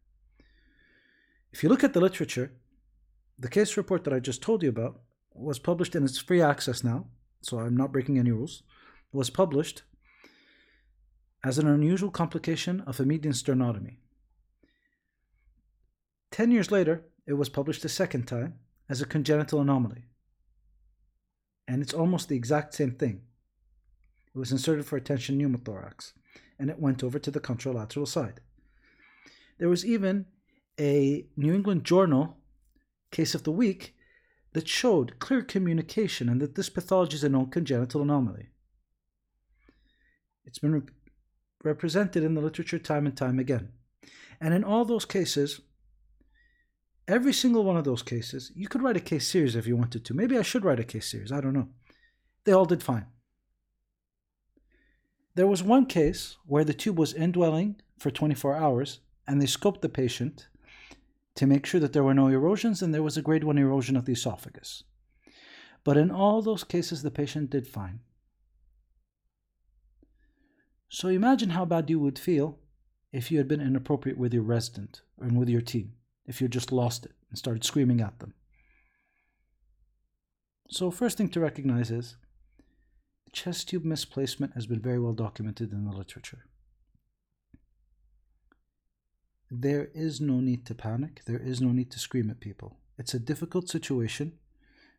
If 1.51 1.63
you 1.63 1.69
look 1.69 1.83
at 1.83 1.93
the 1.93 2.01
literature, 2.01 2.51
the 3.39 3.49
case 3.49 3.77
report 3.77 4.03
that 4.03 4.13
I 4.13 4.19
just 4.19 4.41
told 4.41 4.63
you 4.63 4.69
about 4.69 5.01
was 5.33 5.59
published 5.59 5.95
and 5.95 6.05
it's 6.05 6.17
free 6.17 6.41
access 6.41 6.83
now, 6.83 7.07
so 7.41 7.59
I'm 7.59 7.77
not 7.77 7.91
breaking 7.91 8.17
any 8.17 8.31
rules. 8.31 8.63
Was 9.11 9.29
published 9.29 9.83
as 11.43 11.57
an 11.57 11.67
unusual 11.67 12.11
complication 12.11 12.81
of 12.81 12.99
a 12.99 13.05
median 13.05 13.33
sternotomy. 13.33 13.97
Ten 16.31 16.51
years 16.51 16.71
later, 16.71 17.05
it 17.25 17.33
was 17.33 17.47
published 17.47 17.85
a 17.85 17.89
second 17.89 18.27
time 18.27 18.55
as 18.89 19.01
a 19.01 19.05
congenital 19.05 19.61
anomaly. 19.61 20.05
And 21.67 21.81
it's 21.81 21.93
almost 21.93 22.27
the 22.27 22.35
exact 22.35 22.73
same 22.73 22.91
thing. 22.91 23.21
It 24.33 24.37
was 24.37 24.51
inserted 24.51 24.85
for 24.85 24.97
a 24.97 25.01
tension 25.01 25.39
pneumothorax, 25.39 26.13
and 26.59 26.69
it 26.69 26.79
went 26.79 27.03
over 27.03 27.19
to 27.19 27.31
the 27.31 27.39
contralateral 27.39 28.07
side. 28.07 28.39
There 29.57 29.69
was 29.69 29.85
even 29.85 30.25
a 30.79 31.25
New 31.37 31.53
England 31.53 31.83
Journal 31.83 32.37
case 33.11 33.35
of 33.35 33.43
the 33.43 33.51
week 33.51 33.95
that 34.53 34.67
showed 34.67 35.19
clear 35.19 35.41
communication 35.41 36.29
and 36.29 36.41
that 36.41 36.55
this 36.55 36.69
pathology 36.69 37.15
is 37.15 37.23
a 37.23 37.29
known 37.29 37.49
congenital 37.49 38.01
anomaly. 38.01 38.49
It's 40.45 40.59
been 40.59 40.73
re- 40.73 40.81
represented 41.63 42.23
in 42.23 42.35
the 42.35 42.41
literature 42.41 42.79
time 42.79 43.05
and 43.05 43.15
time 43.15 43.39
again. 43.39 43.69
And 44.39 44.53
in 44.53 44.63
all 44.63 44.85
those 44.85 45.05
cases, 45.05 45.61
every 47.07 47.33
single 47.33 47.63
one 47.63 47.77
of 47.77 47.83
those 47.83 48.03
cases, 48.03 48.51
you 48.55 48.67
could 48.67 48.81
write 48.81 48.97
a 48.97 49.01
case 49.01 49.27
series 49.27 49.55
if 49.55 49.67
you 49.67 49.75
wanted 49.75 50.05
to. 50.05 50.13
Maybe 50.13 50.37
I 50.37 50.41
should 50.41 50.65
write 50.65 50.79
a 50.79 50.83
case 50.83 51.09
series, 51.09 51.31
I 51.31 51.41
don't 51.41 51.53
know. 51.53 51.69
They 52.43 52.51
all 52.51 52.65
did 52.65 52.83
fine. 52.83 53.07
There 55.35 55.47
was 55.47 55.61
one 55.61 55.85
case 55.85 56.37
where 56.45 56.63
the 56.63 56.73
tube 56.73 56.97
was 56.97 57.13
indwelling 57.13 57.75
for 57.99 58.09
24 58.09 58.55
hours 58.55 58.99
and 59.27 59.41
they 59.41 59.45
scoped 59.45 59.81
the 59.81 59.89
patient 59.89 60.47
to 61.35 61.45
make 61.45 61.65
sure 61.65 61.81
that 61.81 61.91
there 61.91 62.03
were 62.03 62.13
no 62.13 62.27
erosions 62.27 62.81
and 62.81 62.93
there 62.93 63.03
was 63.03 63.17
a 63.17 63.21
grade 63.21 63.43
1 63.43 63.57
erosion 63.57 63.97
of 63.97 64.05
the 64.05 64.13
esophagus. 64.13 64.83
But 65.83 65.97
in 65.97 66.09
all 66.09 66.41
those 66.41 66.63
cases, 66.63 67.03
the 67.03 67.11
patient 67.11 67.49
did 67.49 67.67
fine. 67.67 67.99
So 70.87 71.09
imagine 71.09 71.49
how 71.49 71.65
bad 71.65 71.89
you 71.89 71.99
would 71.99 72.17
feel 72.17 72.57
if 73.11 73.29
you 73.29 73.37
had 73.37 73.47
been 73.47 73.61
inappropriate 73.61 74.17
with 74.17 74.33
your 74.33 74.43
resident 74.43 75.01
and 75.19 75.37
with 75.37 75.49
your 75.49 75.61
team, 75.61 75.93
if 76.25 76.41
you 76.41 76.47
just 76.47 76.71
lost 76.71 77.05
it 77.05 77.11
and 77.29 77.37
started 77.37 77.65
screaming 77.65 77.99
at 77.99 78.19
them. 78.19 78.33
So, 80.69 80.89
first 80.89 81.17
thing 81.17 81.29
to 81.29 81.39
recognize 81.39 81.91
is 81.91 82.15
chest 83.35 83.69
tube 83.69 83.85
misplacement 83.85 84.53
has 84.53 84.65
been 84.65 84.81
very 84.81 84.99
well 84.99 85.13
documented 85.13 85.71
in 85.71 85.85
the 85.85 85.95
literature. 85.95 86.45
there 89.61 89.89
is 89.93 90.19
no 90.19 90.39
need 90.39 90.65
to 90.65 90.75
panic. 90.75 91.21
There 91.25 91.39
is 91.39 91.61
no 91.61 91.71
need 91.71 91.91
to 91.91 91.99
scream 91.99 92.29
at 92.29 92.39
people. 92.39 92.77
It's 92.97 93.13
a 93.13 93.19
difficult 93.19 93.69
situation, 93.69 94.33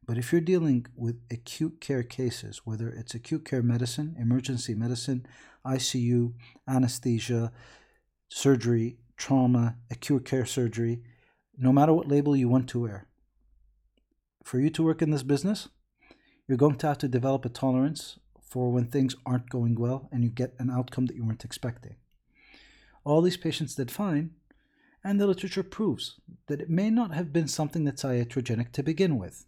but 0.06 0.18
if 0.18 0.30
you're 0.30 0.40
dealing 0.40 0.86
with 0.94 1.20
acute 1.30 1.80
care 1.80 2.02
cases, 2.02 2.62
whether 2.64 2.88
it's 2.88 3.14
acute 3.14 3.44
care 3.44 3.62
medicine, 3.62 4.14
emergency 4.18 4.74
medicine, 4.74 5.26
ICU, 5.66 6.34
anesthesia, 6.68 7.52
surgery, 8.28 8.98
trauma, 9.16 9.76
acute 9.90 10.24
care 10.24 10.46
surgery, 10.46 11.02
no 11.58 11.72
matter 11.72 11.92
what 11.92 12.08
label 12.08 12.36
you 12.36 12.48
want 12.48 12.68
to 12.68 12.82
wear, 12.82 13.08
for 14.44 14.60
you 14.60 14.70
to 14.70 14.82
work 14.82 15.02
in 15.02 15.10
this 15.10 15.22
business, 15.22 15.68
you're 16.46 16.58
going 16.58 16.76
to 16.76 16.86
have 16.86 16.98
to 16.98 17.08
develop 17.08 17.44
a 17.44 17.48
tolerance 17.48 18.18
for 18.48 18.70
when 18.70 18.86
things 18.86 19.16
aren't 19.26 19.50
going 19.50 19.74
well 19.74 20.08
and 20.12 20.22
you 20.24 20.30
get 20.30 20.54
an 20.58 20.70
outcome 20.70 21.06
that 21.06 21.16
you 21.16 21.24
weren't 21.24 21.44
expecting. 21.44 21.96
All 23.04 23.22
these 23.22 23.36
patients 23.36 23.74
did 23.74 23.90
fine, 23.90 24.30
and 25.04 25.20
the 25.20 25.26
literature 25.26 25.62
proves 25.62 26.20
that 26.48 26.60
it 26.60 26.70
may 26.70 26.90
not 26.90 27.14
have 27.14 27.32
been 27.32 27.48
something 27.48 27.84
that's 27.84 28.02
iatrogenic 28.02 28.72
to 28.72 28.82
begin 28.82 29.18
with. 29.18 29.46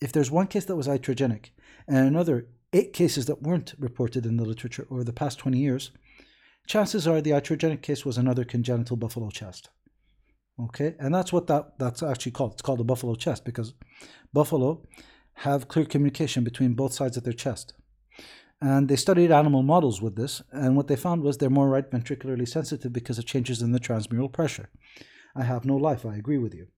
If 0.00 0.12
there's 0.12 0.30
one 0.30 0.48
case 0.48 0.64
that 0.64 0.76
was 0.76 0.88
iatrogenic 0.88 1.50
and 1.86 2.06
another 2.06 2.48
eight 2.72 2.92
cases 2.92 3.26
that 3.26 3.42
weren't 3.42 3.74
reported 3.78 4.26
in 4.26 4.36
the 4.36 4.44
literature 4.44 4.86
over 4.90 5.04
the 5.04 5.12
past 5.12 5.38
20 5.38 5.58
years, 5.58 5.92
chances 6.66 7.06
are 7.06 7.20
the 7.20 7.30
iatrogenic 7.30 7.82
case 7.82 8.04
was 8.04 8.18
another 8.18 8.44
congenital 8.44 8.96
buffalo 8.96 9.30
chest. 9.30 9.70
Okay, 10.58 10.94
and 10.98 11.14
that's 11.14 11.32
what 11.32 11.46
that 11.48 11.78
that's 11.78 12.02
actually 12.02 12.32
called. 12.32 12.52
It's 12.52 12.62
called 12.62 12.80
a 12.80 12.84
buffalo 12.84 13.14
chest 13.14 13.44
because 13.44 13.74
buffalo 14.32 14.82
have 15.40 15.68
clear 15.68 15.84
communication 15.84 16.44
between 16.44 16.74
both 16.74 16.94
sides 16.94 17.16
of 17.16 17.24
their 17.24 17.32
chest. 17.32 17.74
And 18.60 18.88
they 18.88 18.96
studied 18.96 19.30
animal 19.30 19.62
models 19.62 20.00
with 20.00 20.16
this, 20.16 20.42
and 20.50 20.76
what 20.76 20.88
they 20.88 20.96
found 20.96 21.22
was 21.22 21.36
they're 21.36 21.50
more 21.50 21.68
right 21.68 21.90
ventricularly 21.90 22.48
sensitive 22.48 22.92
because 22.92 23.18
of 23.18 23.26
changes 23.26 23.60
in 23.60 23.72
the 23.72 23.80
transmural 23.80 24.32
pressure. 24.32 24.70
I 25.34 25.42
have 25.42 25.66
no 25.66 25.76
life, 25.76 26.06
I 26.06 26.16
agree 26.16 26.38
with 26.38 26.54
you. 26.54 26.68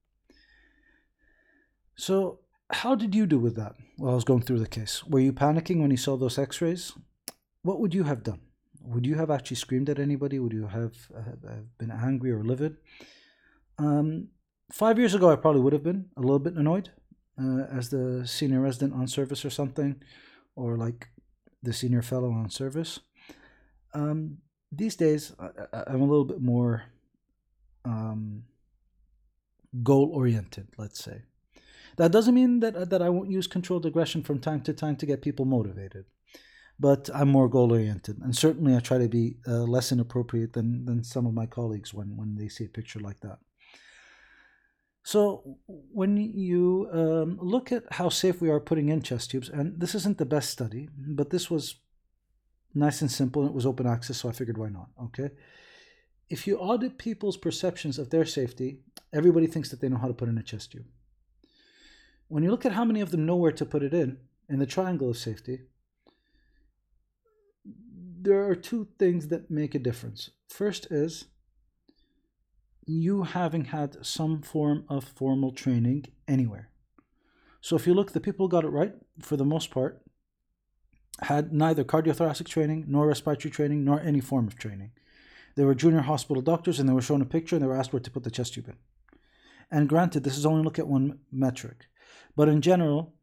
So, 1.95 2.41
how 2.71 2.97
did 2.97 3.15
you 3.15 3.27
do 3.27 3.39
with 3.39 3.55
that 3.57 3.77
while 3.97 4.13
I 4.13 4.15
was 4.17 4.25
going 4.25 4.43
through 4.43 4.59
the 4.59 4.67
case? 4.67 5.05
Were 5.05 5.21
you 5.21 5.33
panicking 5.33 5.81
when 5.81 5.93
you 5.93 5.97
saw 5.97 6.17
those 6.17 6.39
x 6.39 6.61
rays? 6.61 6.93
What 7.63 7.79
would 7.81 7.95
you 7.95 8.05
have 8.05 8.25
done? 8.25 8.41
Would 8.83 9.07
you 9.07 9.15
have 9.15 9.31
actually 9.31 9.57
screamed 9.57 9.89
at 9.89 10.01
anybody? 10.01 10.41
Would 10.41 10.53
you 10.53 10.67
have, 10.67 10.95
have 11.15 11.79
been 11.79 11.93
angry 11.93 12.33
or 12.33 12.43
livid? 12.43 12.77
Um, 13.79 14.29
five 14.73 14.99
years 14.99 15.15
ago, 15.15 15.31
I 15.31 15.37
probably 15.37 15.61
would 15.61 15.73
have 15.73 15.85
been 15.85 16.07
a 16.17 16.21
little 16.21 16.39
bit 16.41 16.55
annoyed 16.55 16.91
uh, 17.41 17.65
as 17.71 17.91
the 17.91 18.27
senior 18.27 18.61
resident 18.61 18.95
on 18.95 19.07
service 19.07 19.45
or 19.45 19.51
something, 19.51 20.03
or 20.57 20.77
like 20.77 21.09
the 21.63 21.73
senior 21.73 22.03
fellow 22.03 22.31
on 22.31 22.51
service. 22.51 23.01
Um, 23.95 24.39
these 24.71 24.97
days, 24.97 25.35
I, 25.39 25.85
am 25.87 26.03
a 26.03 26.07
little 26.07 26.25
bit 26.25 26.43
more 26.43 26.85
um, 27.85 28.45
goal 29.83 30.11
oriented, 30.13 30.69
let's 30.77 31.03
say. 31.03 31.23
That 31.97 32.13
doesn't 32.13 32.35
mean 32.35 32.61
that, 32.61 32.91
that 32.91 33.03
I 33.03 33.09
won't 33.09 33.31
use 33.31 33.47
controlled 33.47 33.87
aggression 33.87 34.23
from 34.23 34.39
time 34.39 34.61
to 34.63 34.73
time 34.73 34.97
to 34.97 35.07
get 35.07 35.23
people 35.23 35.45
motivated, 35.45 36.05
but 36.79 37.11
I'm 37.13 37.29
more 37.29 37.49
goal 37.49 37.73
oriented. 37.73 38.19
And 38.23 38.37
certainly 38.37 38.77
I 38.77 38.81
try 38.81 38.99
to 38.99 39.09
be 39.09 39.39
uh, 39.47 39.65
less 39.65 39.91
inappropriate 39.91 40.53
than, 40.53 40.85
than 40.85 41.03
some 41.03 41.27
of 41.27 41.35
my 41.35 41.47
colleagues 41.47 41.93
when, 41.93 42.17
when 42.17 42.37
they 42.37 42.49
see 42.49 42.67
a 42.67 42.69
picture 42.69 43.01
like 43.01 43.21
that. 43.21 43.39
So 45.09 45.57
when 45.67 46.19
you 46.19 46.87
um, 46.93 47.39
look 47.41 47.73
at 47.73 47.85
how 47.93 48.11
safe 48.11 48.43
we 48.43 48.51
are 48.51 48.61
putting 48.61 48.91
in 48.91 49.01
chest 49.01 49.31
tubes, 49.31 49.49
and 49.49 49.81
this 49.81 49.95
isn't 49.95 50.19
the 50.19 50.27
best 50.27 50.51
study, 50.51 50.91
but 50.99 51.31
this 51.31 51.51
was 51.51 51.77
nice 52.75 53.01
and 53.01 53.11
simple. 53.11 53.41
and 53.41 53.51
It 53.51 53.55
was 53.55 53.65
open 53.65 53.87
access, 53.87 54.19
so 54.19 54.29
I 54.29 54.33
figured 54.33 54.59
why 54.59 54.69
not. 54.69 54.91
Okay. 55.05 55.31
If 56.29 56.47
you 56.47 56.59
audit 56.59 56.99
people's 56.99 57.39
perceptions 57.39 57.99
of 57.99 58.11
their 58.11 58.27
safety, 58.27 58.81
everybody 59.11 59.47
thinks 59.47 59.71
that 59.71 59.81
they 59.81 59.89
know 59.89 59.97
how 59.97 60.09
to 60.09 60.13
put 60.21 60.29
in 60.29 60.37
a 60.37 60.43
chest 60.43 60.73
tube. 60.73 60.85
When 62.29 62.43
you 62.43 62.51
look 62.51 62.67
at 62.67 62.73
how 62.73 62.85
many 62.85 63.01
of 63.01 63.11
them 63.11 63.25
know 63.25 63.37
where 63.37 63.53
to 63.53 63.65
put 63.65 63.83
it 63.83 63.95
in, 63.95 64.19
in 64.51 64.59
the 64.59 64.67
triangle 64.67 65.09
of 65.09 65.17
safety, 65.17 65.61
there 67.65 68.47
are 68.47 68.55
two 68.55 68.89
things 68.99 69.29
that 69.29 69.51
make 69.51 69.75
a 69.75 69.79
difference. 69.79 70.29
First 70.51 70.89
is 70.91 71.29
you 72.89 73.25
having 73.25 73.67
had 73.67 74.05
some 74.05 74.41
form 74.41 74.85
of 74.89 75.05
formal 75.05 75.53
training 75.53 76.07
anywhere. 76.27 76.71
So 77.61 77.77
if 77.77 77.87
you 77.87 77.95
look, 77.95 78.13
the 78.13 78.21
people 78.21 78.47
who 78.47 78.51
got 78.51 78.65
it 78.65 78.69
right, 78.69 78.95
for 79.21 79.37
the 79.37 79.45
most 79.45 79.71
part, 79.71 80.03
had 81.23 81.53
neither 81.53 81.85
cardiothoracic 81.85 82.47
training, 82.47 82.85
nor 82.89 83.07
respiratory 83.07 83.51
training, 83.51 83.85
nor 83.85 84.01
any 84.01 84.21
form 84.21 84.47
of 84.47 84.57
training. 84.57 84.93
They 85.57 85.65
were 85.65 85.75
junior 85.75 86.01
hospital 86.01 86.43
doctors 86.43 86.79
and 86.79 86.89
they 86.89 86.93
were 86.93 87.03
shown 87.03 87.21
a 87.21 87.27
picture 87.27 87.57
and 87.57 87.63
they 87.63 87.67
were 87.69 87.77
asked 87.77 87.93
where 87.93 88.01
to 88.01 88.11
put 88.11 88.25
the 88.25 88.31
chest 88.31 88.55
tube 88.55 88.69
in. 88.69 88.77
And 89.71 89.89
granted, 89.89 90.23
this 90.25 90.39
is 90.39 90.47
only 90.47 90.63
look 90.63 90.79
at 90.79 90.87
one 90.87 91.19
metric. 91.33 91.87
But 92.37 92.49
in 92.49 92.63
general, 92.63 93.15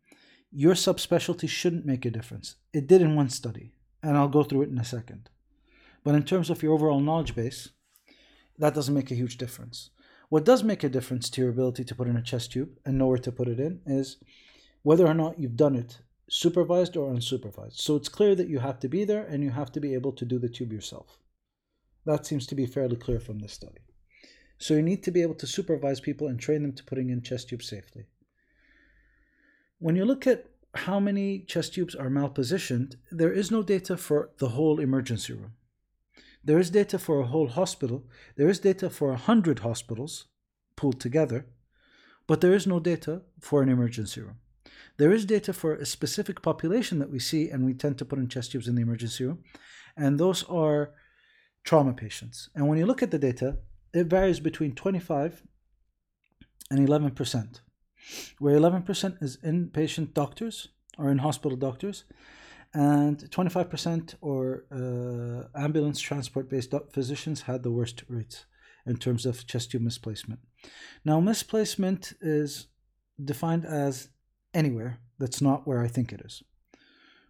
your 0.52 0.74
subspecialty 0.74 1.50
shouldn't 1.50 1.86
make 1.86 2.06
a 2.06 2.12
difference. 2.12 2.56
It 2.74 2.88
did 2.88 3.02
in 3.02 3.16
one 3.16 3.30
study, 3.30 3.74
and 4.04 4.18
I'll 4.18 4.28
go 4.28 4.44
through 4.44 4.64
it 4.64 4.70
in 4.70 4.78
a 4.78 4.86
second. 4.86 5.30
But 6.04 6.14
in 6.14 6.24
terms 6.24 6.50
of 6.50 6.62
your 6.62 6.74
overall 6.74 7.00
knowledge 7.00 7.36
base, 7.36 7.70
that 8.60 8.74
doesn't 8.74 8.94
make 8.94 9.12
a 9.12 9.16
huge 9.16 9.38
difference. 9.38 9.90
What 10.30 10.46
does 10.46 10.64
make 10.64 10.84
a 10.84 10.90
difference 10.90 11.30
to 11.30 11.42
your 11.42 11.50
ability 11.50 11.84
to 11.84 11.96
put 11.96 12.08
in 12.08 12.18
a 12.18 12.22
chest 12.22 12.52
tube 12.52 12.70
and 12.86 12.98
know 12.98 13.08
where 13.08 13.18
to 13.18 13.32
put 13.32 13.48
it 13.48 13.60
in 13.60 13.82
is 13.86 14.18
whether 14.84 15.06
or 15.06 15.14
not 15.14 15.40
you've 15.40 15.56
done 15.56 15.76
it 15.76 16.00
supervised 16.30 16.98
or 16.98 17.12
unsupervised. 17.12 17.80
So 17.80 17.96
it's 17.96 18.10
clear 18.10 18.36
that 18.36 18.50
you 18.50 18.60
have 18.60 18.80
to 18.80 18.90
be 18.90 19.04
there 19.04 19.24
and 19.24 19.44
you 19.44 19.52
have 19.52 19.72
to 19.74 19.80
be 19.80 19.94
able 19.94 20.12
to 20.14 20.26
do 20.26 20.40
the 20.40 20.50
tube 20.50 20.74
yourself. 20.74 21.18
That 22.06 22.26
seems 22.26 22.48
to 22.48 22.56
be 22.56 22.66
fairly 22.66 22.96
clear 22.96 23.20
from 23.20 23.40
this 23.40 23.54
study. 23.54 23.80
So 24.58 24.74
you 24.74 24.82
need 24.82 25.04
to 25.04 25.12
be 25.12 25.22
able 25.22 25.36
to 25.36 25.48
supervise 25.48 26.00
people 26.00 26.28
and 26.28 26.40
train 26.40 26.62
them 26.62 26.74
to 26.74 26.84
putting 26.84 27.10
in 27.10 27.22
chest 27.22 27.50
tubes 27.50 27.68
safely. 27.68 28.06
When 29.80 29.96
you 29.96 30.06
look 30.06 30.26
at 30.26 30.46
how 30.74 31.00
many 31.00 31.40
chest 31.40 31.74
tubes 31.74 31.96
are 31.96 32.10
malpositioned, 32.10 32.96
there 33.12 33.32
is 33.32 33.52
no 33.52 33.64
data 33.64 33.98
for 33.98 34.32
the 34.40 34.50
whole 34.50 34.80
emergency 34.80 35.34
room. 35.34 35.54
There 36.46 36.60
is 36.60 36.70
data 36.70 37.00
for 37.00 37.20
a 37.20 37.26
whole 37.26 37.48
hospital. 37.48 38.06
There 38.38 38.48
is 38.48 38.60
data 38.60 38.90
for 38.90 39.10
100 39.10 39.60
hospitals 39.60 40.26
pooled 40.78 41.00
together, 41.00 41.48
but 42.28 42.42
there 42.42 42.54
is 42.54 42.68
no 42.68 42.80
data 42.80 43.24
for 43.42 43.64
an 43.64 43.70
emergency 43.70 44.22
room. 44.22 44.38
There 44.98 45.12
is 45.12 45.26
data 45.26 45.54
for 45.54 45.74
a 45.74 45.86
specific 45.86 46.42
population 46.42 47.00
that 47.00 47.10
we 47.10 47.20
see, 47.20 47.50
and 47.50 47.66
we 47.66 47.74
tend 47.74 47.98
to 47.98 48.06
put 48.06 48.20
in 48.20 48.28
chest 48.28 48.52
tubes 48.52 48.68
in 48.68 48.76
the 48.76 48.84
emergency 48.84 49.26
room, 49.26 49.40
and 49.98 50.20
those 50.20 50.44
are 50.44 50.94
trauma 51.64 51.94
patients. 51.94 52.50
And 52.56 52.68
when 52.68 52.78
you 52.78 52.86
look 52.86 53.02
at 53.02 53.12
the 53.12 53.20
data, 53.20 53.58
it 53.94 54.06
varies 54.06 54.40
between 54.40 54.76
25 54.76 55.44
and 56.70 56.88
11%, 56.88 57.60
where 58.40 58.58
11% 58.58 59.24
is 59.24 59.38
inpatient 59.38 60.14
doctors 60.14 60.70
or 60.98 61.10
in 61.10 61.18
hospital 61.20 61.58
doctors, 61.58 62.04
and 62.76 63.20
25% 63.32 64.16
or 64.20 64.66
uh, 64.70 65.48
ambulance 65.58 66.02
transport 66.02 66.50
based 66.50 66.74
physicians 66.92 67.44
had 67.44 67.64
the 67.64 67.72
worst 67.72 68.04
rates 68.10 68.46
in 68.86 68.98
terms 68.98 69.26
of 69.26 69.48
chest 69.48 69.72
tube 69.72 69.82
misplacement. 69.82 70.42
Now, 71.06 71.22
misplacement 71.22 72.14
is 72.20 72.68
defined 73.24 73.66
as 73.66 74.10
anywhere 74.54 75.00
that's 75.18 75.42
not 75.42 75.66
where 75.66 75.82
I 75.82 75.88
think 75.88 76.12
it 76.12 76.22
is, 76.26 76.44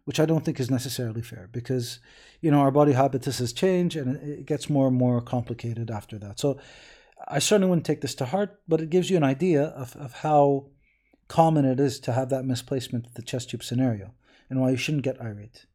which 0.05 0.19
I 0.19 0.25
don't 0.25 0.43
think 0.43 0.59
is 0.59 0.71
necessarily 0.71 1.21
fair 1.21 1.47
because, 1.51 1.99
you 2.41 2.49
know, 2.49 2.61
our 2.61 2.71
body 2.71 2.93
habituses 2.93 3.55
change 3.55 3.95
and 3.95 4.15
it 4.15 4.47
gets 4.47 4.67
more 4.67 4.87
and 4.87 4.97
more 4.97 5.21
complicated 5.21 5.91
after 5.91 6.17
that. 6.17 6.39
So 6.39 6.59
I 7.27 7.37
certainly 7.37 7.69
wouldn't 7.69 7.85
take 7.85 8.01
this 8.01 8.15
to 8.15 8.25
heart, 8.25 8.61
but 8.67 8.81
it 8.81 8.89
gives 8.89 9.11
you 9.11 9.17
an 9.17 9.23
idea 9.23 9.65
of, 9.65 9.95
of 9.95 10.13
how 10.13 10.71
common 11.27 11.65
it 11.65 11.79
is 11.79 11.99
to 11.99 12.13
have 12.13 12.29
that 12.29 12.45
misplacement, 12.45 13.13
the 13.13 13.21
chest 13.21 13.51
tube 13.51 13.63
scenario 13.63 14.15
and 14.49 14.61
why 14.61 14.71
you 14.71 14.77
shouldn't 14.77 15.03
get 15.03 15.21
irate. 15.21 15.65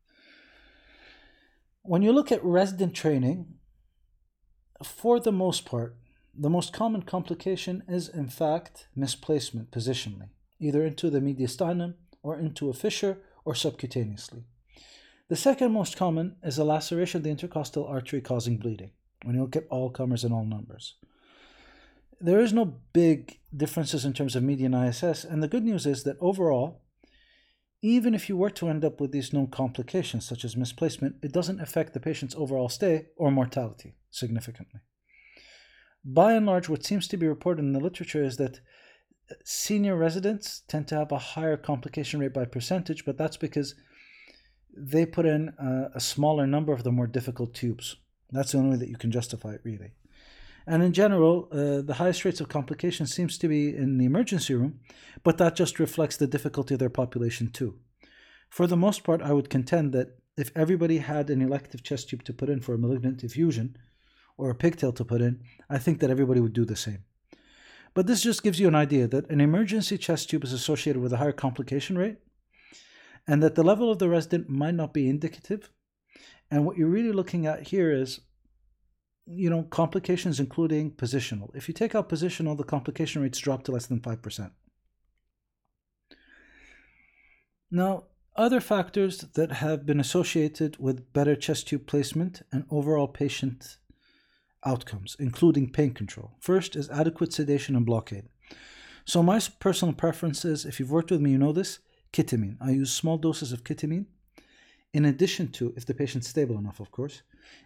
When 1.83 2.03
you 2.03 2.12
look 2.12 2.31
at 2.31 2.45
resident 2.45 2.95
training, 2.95 3.55
for 4.83 5.19
the 5.19 5.33
most 5.33 5.65
part, 5.65 5.97
the 6.35 6.50
most 6.50 6.73
common 6.73 7.03
complication 7.03 7.83
is 7.89 8.09
in 8.09 8.29
fact 8.29 8.87
misplacement 8.95 9.71
positionally, 9.71 10.29
either 10.59 10.85
into 10.85 11.11
the 11.11 11.21
mediastinum 11.21 11.95
or 12.23 12.39
into 12.39 12.69
a 12.69 12.75
fissure 12.75 13.19
or 13.45 13.55
subcutaneously. 13.55 14.45
The 15.29 15.37
second 15.37 15.73
most 15.73 15.97
common 15.97 16.37
is 16.43 16.59
a 16.59 16.65
laceration 16.65 17.19
of 17.19 17.25
the 17.25 17.31
intercostal 17.31 17.87
artery 17.87 18.21
causing 18.21 18.57
bleeding, 18.57 18.91
when 19.25 19.37
you 19.37 19.43
look 19.43 19.57
at 19.57 19.67
all 19.71 19.91
comers 19.91 20.25
and 20.25 20.35
all 20.35 20.45
numbers. 20.45 20.97
There 22.21 22.41
is 22.41 22.53
no 22.53 22.75
big 22.93 23.39
differences 23.57 24.05
in 24.05 24.12
terms 24.12 24.37
of 24.37 24.43
median 24.43 24.75
ISS, 24.75 25.25
and 25.25 25.43
the 25.43 25.49
good 25.49 25.65
news 25.65 25.87
is 25.87 26.03
that 26.05 26.19
overall, 26.21 26.83
even 27.83 28.15
if 28.15 28.29
you 28.29 28.37
were 28.37 28.51
to 28.51 28.69
end 28.69 28.85
up 28.85 29.01
with 29.01 29.13
these 29.13 29.33
known 29.33 29.47
complications, 29.47 30.27
such 30.27 30.45
as 30.45 30.57
misplacement, 30.57 31.17
it 31.23 31.33
doesn't 31.33 31.61
affect 31.61 31.95
the 31.95 32.01
patient's 32.01 32.35
overall 32.35 32.69
stay 32.69 33.07
or 33.17 33.31
mortality 33.31 33.95
significantly. 34.11 34.81
By 36.05 36.35
and 36.35 36.47
large, 36.47 36.69
what 36.69 36.85
seems 36.85 37.09
to 37.09 37.17
be 37.17 37.29
reported 37.29 37.63
in 37.63 37.73
the 37.73 37.81
literature 37.81 38.23
is 38.23 38.37
that 38.37 38.61
senior 39.45 39.97
residents 39.97 40.63
tend 40.69 40.89
to 40.89 40.97
have 40.97 41.13
a 41.13 41.19
higher 41.19 41.57
complication 41.57 42.21
rate 42.21 42.35
by 42.35 42.45
percentage, 42.45 43.05
but 43.05 43.17
that's 43.17 43.37
because 43.37 43.75
they 44.77 45.07
put 45.07 45.27
in 45.27 45.53
a, 45.59 45.97
a 45.97 46.01
smaller 46.01 46.47
number 46.47 46.73
of 46.73 46.85
the 46.85 46.93
more 46.93 47.07
difficult 47.07 47.55
tubes. 47.55 47.97
That's 48.31 48.53
the 48.53 48.59
only 48.59 48.71
way 48.71 48.77
that 48.77 48.89
you 48.89 48.97
can 48.97 49.11
justify 49.11 49.53
it, 49.53 49.61
really. 49.65 49.93
And 50.67 50.83
in 50.83 50.93
general, 50.93 51.49
uh, 51.50 51.83
the 51.83 51.95
highest 51.99 52.25
rates 52.25 52.40
of 52.40 52.49
complications 52.49 53.14
seems 53.14 53.38
to 53.38 53.49
be 53.49 53.75
in 53.75 53.99
the 53.99 54.05
emergency 54.05 54.55
room, 54.55 54.81
but 55.25 55.38
that 55.38 55.57
just 55.57 55.81
reflects 55.81 56.17
the 56.17 56.26
difficulty 56.26 56.75
of 56.75 56.81
their 56.81 56.90
population 56.90 57.50
too. 57.50 57.79
For 58.49 58.67
the 58.67 58.76
most 58.76 59.05
part, 59.05 59.23
I 59.23 59.33
would 59.33 59.50
contend 59.50 59.93
that 59.93 60.19
if 60.37 60.50
everybody 60.55 60.99
had 60.99 61.31
an 61.31 61.43
elective 61.43 61.83
chest 61.83 62.09
tube 62.09 62.25
to 62.25 62.33
put 62.33 62.49
in 62.49 62.61
for 62.61 62.75
a 62.75 62.79
malignant 62.79 63.25
effusion, 63.25 63.76
or 64.40 64.50
a 64.50 64.55
pigtail 64.55 64.93
to 64.93 65.05
put 65.05 65.21
in, 65.21 65.43
I 65.69 65.79
think 65.79 66.00
that 66.00 66.11
everybody 66.11 66.40
would 66.40 66.55
do 66.55 66.64
the 66.64 66.75
same. 66.75 67.05
But 67.93 68.07
this 68.07 68.23
just 68.23 68.43
gives 68.43 68.59
you 68.59 68.69
an 68.69 68.75
idea 68.75 69.07
that 69.07 69.29
an 69.29 69.40
emergency 69.40 69.99
chest 69.99 70.31
tube 70.31 70.45
is 70.45 70.52
associated 70.52 71.02
with 71.02 71.12
a 71.12 71.19
higher 71.19 71.33
complication 71.33 71.99
rate, 71.99 72.17
and 73.26 73.43
that 73.43 73.55
the 73.55 73.62
level 73.62 73.90
of 73.90 73.99
the 73.99 74.09
resident 74.09 74.49
might 74.49 74.75
not 74.75 74.95
be 74.95 75.09
indicative. 75.09 75.71
And 76.50 76.64
what 76.64 76.79
you're 76.79 76.88
really 76.88 77.12
looking 77.12 77.47
at 77.47 77.69
here 77.69 77.93
is, 77.93 78.21
you 79.33 79.49
know, 79.49 79.63
complications 79.65 80.41
including 80.41 80.91
positional. 80.91 81.55
If 81.55 81.69
you 81.69 81.75
take 81.75 81.95
out 81.95 82.09
positional, 82.09 82.57
the 82.57 82.65
complication 82.65 83.23
rates 83.23 83.39
drop 83.39 83.63
to 83.65 83.73
less 83.73 83.87
than 83.87 84.01
5%. 84.01 84.51
Now, 87.71 88.05
other 88.37 88.61
factors 88.61 89.21
that 89.35 89.53
have 89.53 89.87
been 89.87 90.01
associated 90.01 90.79
with 90.79 91.13
better 91.13 91.37
chest 91.37 91.69
tube 91.69 91.87
placement 91.87 92.43
and 92.51 92.65
overall 92.71 93.07
patient 93.07 93.77
outcomes, 94.65 95.17
including 95.19 95.71
pain 95.71 95.93
control. 95.93 96.33
First 96.41 96.75
is 96.75 96.91
adequate 96.91 97.33
sedation 97.33 97.77
and 97.77 97.87
blockade. 97.87 98.29
So, 99.05 99.23
my 99.23 99.41
personal 99.59 99.95
preference 99.95 100.45
is 100.45 100.65
if 100.65 100.79
you've 100.79 100.91
worked 100.91 101.11
with 101.11 101.21
me, 101.21 101.31
you 101.33 101.39
know 101.39 101.53
this 101.53 101.79
ketamine. 102.13 102.57
I 102.61 102.71
use 102.71 102.93
small 102.93 103.19
doses 103.19 103.53
of 103.53 103.65
ketamine 103.65 104.07
in 104.92 105.04
addition 105.04 105.49
to, 105.52 105.73
if 105.76 105.87
the 105.87 105.94
patient's 105.94 106.28
stable 106.28 106.59
enough, 106.59 106.80
of 106.80 106.90
course, 106.90 107.23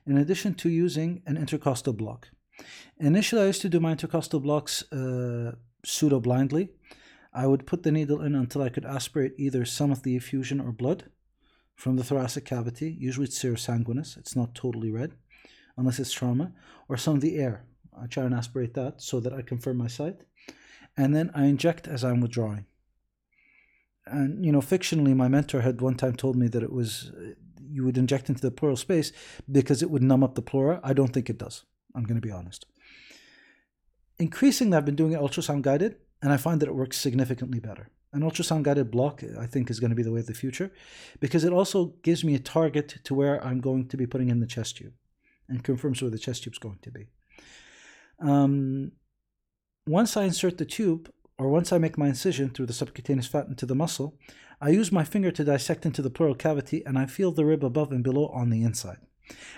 in 0.06 0.18
addition 0.18 0.54
to 0.54 0.68
using 0.68 1.22
an 1.26 1.36
intercostal 1.36 1.92
block. 1.92 2.28
Initially, 2.98 3.42
I 3.42 3.46
used 3.46 3.62
to 3.62 3.68
do 3.68 3.80
my 3.80 3.92
intercostal 3.92 4.40
blocks 4.40 4.82
uh, 4.92 5.52
pseudo 5.84 6.20
blindly. 6.20 6.70
I 7.32 7.46
would 7.46 7.66
put 7.66 7.82
the 7.82 7.90
needle 7.90 8.20
in 8.20 8.34
until 8.34 8.62
I 8.62 8.68
could 8.68 8.84
aspirate 8.84 9.34
either 9.38 9.64
some 9.64 9.90
of 9.90 10.02
the 10.02 10.16
effusion 10.16 10.60
or 10.60 10.70
blood 10.70 11.04
from 11.74 11.96
the 11.96 12.04
thoracic 12.04 12.44
cavity. 12.44 12.96
Usually 12.98 13.26
it's 13.26 13.38
serosanguinous, 13.38 14.16
it's 14.16 14.36
not 14.36 14.54
totally 14.54 14.90
red, 14.90 15.14
unless 15.76 15.98
it's 15.98 16.12
trauma, 16.12 16.52
or 16.88 16.96
some 16.96 17.16
of 17.16 17.20
the 17.20 17.36
air. 17.36 17.64
I 18.00 18.06
try 18.06 18.24
and 18.24 18.34
aspirate 18.34 18.74
that 18.74 19.02
so 19.02 19.18
that 19.20 19.32
I 19.32 19.42
confirm 19.42 19.78
my 19.78 19.88
site. 19.88 20.24
And 20.96 21.14
then 21.14 21.30
I 21.34 21.46
inject 21.46 21.88
as 21.88 22.04
I'm 22.04 22.20
withdrawing. 22.20 22.66
And, 24.06 24.44
you 24.44 24.52
know, 24.52 24.60
fictionally, 24.60 25.16
my 25.16 25.28
mentor 25.28 25.62
had 25.62 25.80
one 25.80 25.94
time 25.94 26.14
told 26.14 26.36
me 26.36 26.48
that 26.48 26.62
it 26.62 26.72
was 26.72 27.10
you 27.74 27.84
would 27.84 27.98
inject 27.98 28.28
into 28.28 28.40
the 28.40 28.50
pleural 28.50 28.76
space 28.76 29.12
because 29.50 29.82
it 29.82 29.90
would 29.90 30.02
numb 30.02 30.22
up 30.22 30.34
the 30.34 30.42
pleura. 30.42 30.80
I 30.84 30.92
don't 30.92 31.12
think 31.12 31.28
it 31.28 31.38
does. 31.38 31.64
I'm 31.94 32.04
going 32.04 32.20
to 32.20 32.26
be 32.26 32.30
honest. 32.30 32.66
Increasingly, 34.18 34.76
I've 34.76 34.84
been 34.84 34.94
doing 34.94 35.12
it 35.12 35.20
ultrasound 35.20 35.62
guided 35.62 35.96
and 36.22 36.32
I 36.32 36.36
find 36.36 36.60
that 36.60 36.68
it 36.68 36.74
works 36.74 36.96
significantly 36.98 37.58
better. 37.58 37.90
An 38.12 38.22
ultrasound 38.22 38.62
guided 38.62 38.92
block, 38.92 39.24
I 39.38 39.46
think, 39.46 39.70
is 39.70 39.80
going 39.80 39.90
to 39.90 39.96
be 39.96 40.04
the 40.04 40.12
way 40.12 40.20
of 40.20 40.26
the 40.26 40.34
future 40.34 40.70
because 41.18 41.42
it 41.42 41.52
also 41.52 41.94
gives 42.02 42.22
me 42.22 42.36
a 42.36 42.38
target 42.38 42.98
to 43.02 43.14
where 43.14 43.44
I'm 43.44 43.60
going 43.60 43.88
to 43.88 43.96
be 43.96 44.06
putting 44.06 44.28
in 44.28 44.38
the 44.38 44.46
chest 44.46 44.76
tube 44.76 44.92
and 45.48 45.64
confirms 45.64 46.00
where 46.00 46.12
the 46.12 46.18
chest 46.18 46.44
tube 46.44 46.54
is 46.54 46.58
going 46.58 46.78
to 46.82 46.92
be. 46.92 47.06
Um, 48.20 48.92
once 49.86 50.16
I 50.16 50.24
insert 50.24 50.58
the 50.58 50.64
tube, 50.64 51.10
or 51.38 51.48
once 51.48 51.72
I 51.72 51.78
make 51.78 51.98
my 51.98 52.08
incision 52.08 52.50
through 52.50 52.66
the 52.66 52.72
subcutaneous 52.72 53.26
fat 53.26 53.46
into 53.48 53.66
the 53.66 53.74
muscle, 53.74 54.18
I 54.60 54.68
use 54.70 54.92
my 54.92 55.04
finger 55.04 55.30
to 55.32 55.44
dissect 55.44 55.84
into 55.84 56.00
the 56.00 56.10
pleural 56.10 56.34
cavity 56.34 56.82
and 56.86 56.98
I 56.98 57.06
feel 57.06 57.32
the 57.32 57.44
rib 57.44 57.64
above 57.64 57.90
and 57.90 58.04
below 58.04 58.28
on 58.28 58.50
the 58.50 58.62
inside. 58.62 58.98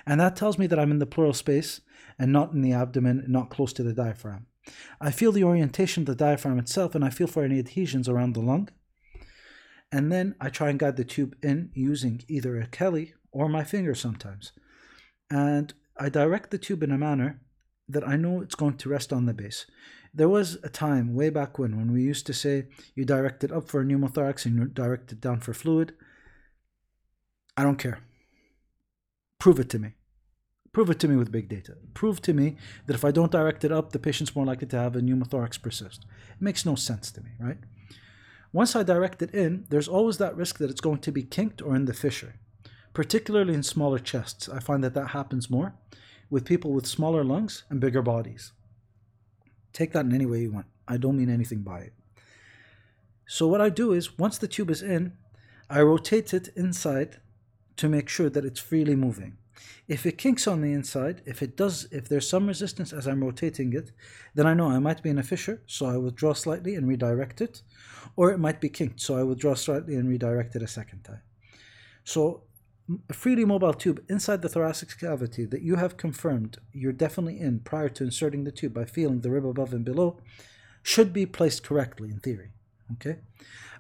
And 0.06 0.20
that 0.20 0.36
tells 0.36 0.58
me 0.58 0.66
that 0.68 0.78
I'm 0.78 0.90
in 0.90 0.98
the 0.98 1.06
pleural 1.06 1.34
space 1.34 1.80
and 2.18 2.32
not 2.32 2.52
in 2.52 2.62
the 2.62 2.72
abdomen, 2.72 3.24
not 3.28 3.50
close 3.50 3.72
to 3.74 3.82
the 3.82 3.92
diaphragm. 3.92 4.46
I 5.00 5.10
feel 5.10 5.32
the 5.32 5.44
orientation 5.44 6.02
of 6.02 6.06
the 6.06 6.14
diaphragm 6.14 6.58
itself 6.58 6.94
and 6.94 7.04
I 7.04 7.10
feel 7.10 7.26
for 7.26 7.44
any 7.44 7.58
adhesions 7.58 8.08
around 8.08 8.32
the 8.32 8.40
lung. 8.40 8.68
And 9.92 10.10
then 10.10 10.34
I 10.40 10.48
try 10.48 10.70
and 10.70 10.78
guide 10.78 10.96
the 10.96 11.04
tube 11.04 11.36
in 11.42 11.70
using 11.74 12.22
either 12.26 12.58
a 12.58 12.66
Kelly 12.66 13.14
or 13.30 13.48
my 13.48 13.64
finger 13.64 13.94
sometimes. 13.94 14.52
And 15.30 15.72
I 15.98 16.08
direct 16.08 16.50
the 16.50 16.58
tube 16.58 16.82
in 16.82 16.90
a 16.90 16.98
manner 16.98 17.40
that 17.88 18.06
I 18.06 18.16
know 18.16 18.40
it's 18.40 18.54
going 18.54 18.76
to 18.78 18.88
rest 18.88 19.12
on 19.12 19.26
the 19.26 19.34
base. 19.34 19.66
There 20.16 20.30
was 20.30 20.56
a 20.62 20.70
time 20.70 21.14
way 21.14 21.28
back 21.28 21.58
when 21.58 21.76
when 21.76 21.92
we 21.92 22.00
used 22.00 22.26
to 22.26 22.32
say 22.32 22.68
you 22.94 23.04
direct 23.04 23.44
it 23.44 23.52
up 23.52 23.68
for 23.68 23.84
pneumothorax 23.84 24.46
and 24.46 24.56
you 24.56 24.64
direct 24.64 25.12
it 25.12 25.20
down 25.20 25.40
for 25.40 25.52
fluid. 25.52 25.92
I 27.54 27.62
don't 27.62 27.78
care. 27.78 28.00
Prove 29.38 29.60
it 29.60 29.68
to 29.70 29.78
me. 29.78 29.90
Prove 30.72 30.88
it 30.88 30.98
to 31.00 31.08
me 31.08 31.16
with 31.16 31.30
big 31.30 31.50
data. 31.50 31.74
Prove 31.92 32.22
to 32.22 32.32
me 32.32 32.56
that 32.86 32.94
if 32.94 33.04
I 33.04 33.10
don't 33.10 33.30
direct 33.30 33.62
it 33.62 33.70
up, 33.70 33.92
the 33.92 33.98
patient's 33.98 34.34
more 34.34 34.46
likely 34.46 34.66
to 34.68 34.78
have 34.78 34.96
a 34.96 35.02
pneumothorax 35.02 35.60
persist. 35.60 36.06
It 36.30 36.40
makes 36.40 36.64
no 36.64 36.76
sense 36.76 37.10
to 37.12 37.20
me, 37.22 37.32
right? 37.38 37.58
Once 38.54 38.74
I 38.74 38.84
direct 38.84 39.20
it 39.20 39.34
in, 39.34 39.66
there's 39.68 39.88
always 39.88 40.16
that 40.16 40.34
risk 40.34 40.56
that 40.58 40.70
it's 40.70 40.80
going 40.80 41.00
to 41.00 41.12
be 41.12 41.24
kinked 41.24 41.60
or 41.60 41.76
in 41.76 41.84
the 41.84 41.92
fissure, 41.92 42.36
particularly 42.94 43.52
in 43.52 43.62
smaller 43.62 43.98
chests. 43.98 44.48
I 44.48 44.60
find 44.60 44.82
that 44.82 44.94
that 44.94 45.08
happens 45.08 45.50
more 45.50 45.74
with 46.30 46.46
people 46.46 46.72
with 46.72 46.86
smaller 46.86 47.22
lungs 47.22 47.64
and 47.68 47.80
bigger 47.80 48.00
bodies. 48.00 48.52
Take 49.76 49.92
that 49.92 50.06
in 50.06 50.14
any 50.14 50.24
way 50.24 50.40
you 50.40 50.52
want. 50.52 50.64
I 50.88 50.96
don't 50.96 51.18
mean 51.18 51.28
anything 51.28 51.58
by 51.58 51.80
it. 51.80 51.92
So, 53.26 53.46
what 53.46 53.60
I 53.60 53.68
do 53.68 53.92
is 53.92 54.18
once 54.18 54.38
the 54.38 54.48
tube 54.48 54.70
is 54.70 54.80
in, 54.80 55.12
I 55.68 55.82
rotate 55.82 56.32
it 56.32 56.48
inside 56.56 57.20
to 57.76 57.86
make 57.86 58.08
sure 58.08 58.30
that 58.30 58.46
it's 58.46 58.58
freely 58.58 58.96
moving. 58.96 59.36
If 59.86 60.06
it 60.06 60.16
kinks 60.16 60.46
on 60.46 60.62
the 60.62 60.72
inside, 60.72 61.20
if 61.26 61.42
it 61.42 61.58
does, 61.58 61.88
if 61.92 62.08
there's 62.08 62.26
some 62.26 62.46
resistance 62.46 62.90
as 62.94 63.06
I'm 63.06 63.22
rotating 63.22 63.74
it, 63.74 63.90
then 64.34 64.46
I 64.46 64.54
know 64.54 64.70
I 64.70 64.78
might 64.78 65.02
be 65.02 65.10
in 65.10 65.18
a 65.18 65.22
fissure, 65.22 65.60
so 65.66 65.84
I 65.84 65.98
withdraw 65.98 66.32
slightly 66.32 66.74
and 66.74 66.88
redirect 66.88 67.42
it, 67.42 67.60
or 68.16 68.30
it 68.30 68.38
might 68.38 68.62
be 68.62 68.70
kinked, 68.70 69.02
so 69.02 69.18
I 69.18 69.24
withdraw 69.24 69.52
slightly 69.54 69.96
and 69.96 70.08
redirect 70.08 70.56
it 70.56 70.62
a 70.62 70.68
second 70.68 71.02
time. 71.02 71.20
So 72.02 72.44
a 73.08 73.12
freely 73.12 73.44
mobile 73.44 73.74
tube 73.74 74.04
inside 74.08 74.42
the 74.42 74.48
thoracic 74.48 74.98
cavity 74.98 75.44
that 75.44 75.62
you 75.62 75.76
have 75.76 75.96
confirmed 75.96 76.58
you're 76.72 76.92
definitely 76.92 77.40
in 77.40 77.60
prior 77.60 77.88
to 77.88 78.04
inserting 78.04 78.44
the 78.44 78.52
tube 78.52 78.74
by 78.74 78.84
feeling 78.84 79.20
the 79.20 79.30
rib 79.30 79.46
above 79.46 79.72
and 79.72 79.84
below 79.84 80.20
should 80.82 81.12
be 81.12 81.26
placed 81.26 81.64
correctly 81.64 82.10
in 82.10 82.20
theory. 82.20 82.50
Okay? 82.92 83.18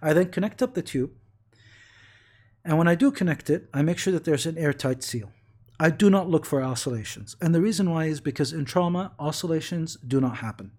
I 0.02 0.12
then 0.12 0.30
connect 0.30 0.60
up 0.60 0.74
the 0.74 0.82
tube, 0.82 1.12
and 2.64 2.78
when 2.78 2.88
I 2.88 2.96
do 2.96 3.12
connect 3.12 3.48
it, 3.48 3.68
I 3.72 3.82
make 3.82 3.96
sure 3.96 4.12
that 4.12 4.24
there's 4.24 4.44
an 4.44 4.58
airtight 4.58 5.04
seal. 5.04 5.30
I 5.78 5.90
do 5.90 6.10
not 6.10 6.28
look 6.28 6.44
for 6.44 6.62
oscillations. 6.62 7.36
And 7.40 7.54
the 7.54 7.60
reason 7.60 7.90
why 7.90 8.06
is 8.06 8.20
because 8.20 8.52
in 8.52 8.64
trauma, 8.64 9.12
oscillations 9.20 9.96
do 9.96 10.20
not 10.20 10.38
happen. 10.38 10.72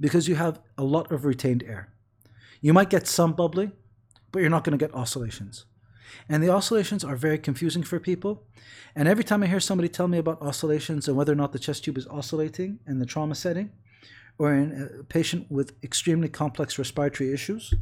Because 0.00 0.28
you 0.28 0.36
have 0.36 0.60
a 0.78 0.84
lot 0.84 1.12
of 1.12 1.26
retained 1.26 1.62
air. 1.64 1.92
You 2.62 2.72
might 2.72 2.88
get 2.88 3.06
some 3.06 3.34
bubbling, 3.34 3.72
but 4.30 4.38
you're 4.38 4.48
not 4.48 4.64
going 4.64 4.78
to 4.78 4.82
get 4.82 4.94
oscillations. 4.94 5.66
And 6.28 6.42
the 6.42 6.50
oscillations 6.50 7.04
are 7.04 7.16
very 7.16 7.38
confusing 7.38 7.82
for 7.82 7.98
people. 7.98 8.44
And 8.94 9.08
every 9.08 9.24
time 9.24 9.42
I 9.42 9.46
hear 9.46 9.60
somebody 9.60 9.88
tell 9.88 10.08
me 10.08 10.18
about 10.18 10.42
oscillations 10.42 11.08
and 11.08 11.16
whether 11.16 11.32
or 11.32 11.36
not 11.36 11.52
the 11.52 11.58
chest 11.58 11.84
tube 11.84 11.98
is 11.98 12.06
oscillating 12.06 12.80
in 12.86 12.98
the 12.98 13.06
trauma 13.06 13.34
setting, 13.34 13.70
or 14.38 14.54
in 14.54 14.90
a 15.00 15.04
patient 15.04 15.50
with 15.50 15.72
extremely 15.82 16.28
complex 16.28 16.78
respiratory 16.78 17.32
issues, 17.32 17.74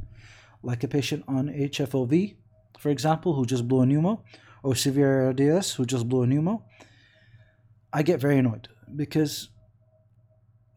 like 0.62 0.82
a 0.84 0.88
patient 0.88 1.24
on 1.28 1.48
HFOV, 1.48 2.36
for 2.78 2.90
example, 2.90 3.34
who 3.34 3.44
just 3.46 3.68
blew 3.68 3.82
a 3.82 3.86
pneumo, 3.86 4.20
or 4.62 4.74
severe 4.74 5.26
ARDS 5.26 5.74
who 5.74 5.84
just 5.84 6.08
blew 6.08 6.22
a 6.22 6.26
pneumo, 6.26 6.62
I 7.92 8.02
get 8.02 8.20
very 8.20 8.38
annoyed 8.38 8.68
because 8.94 9.48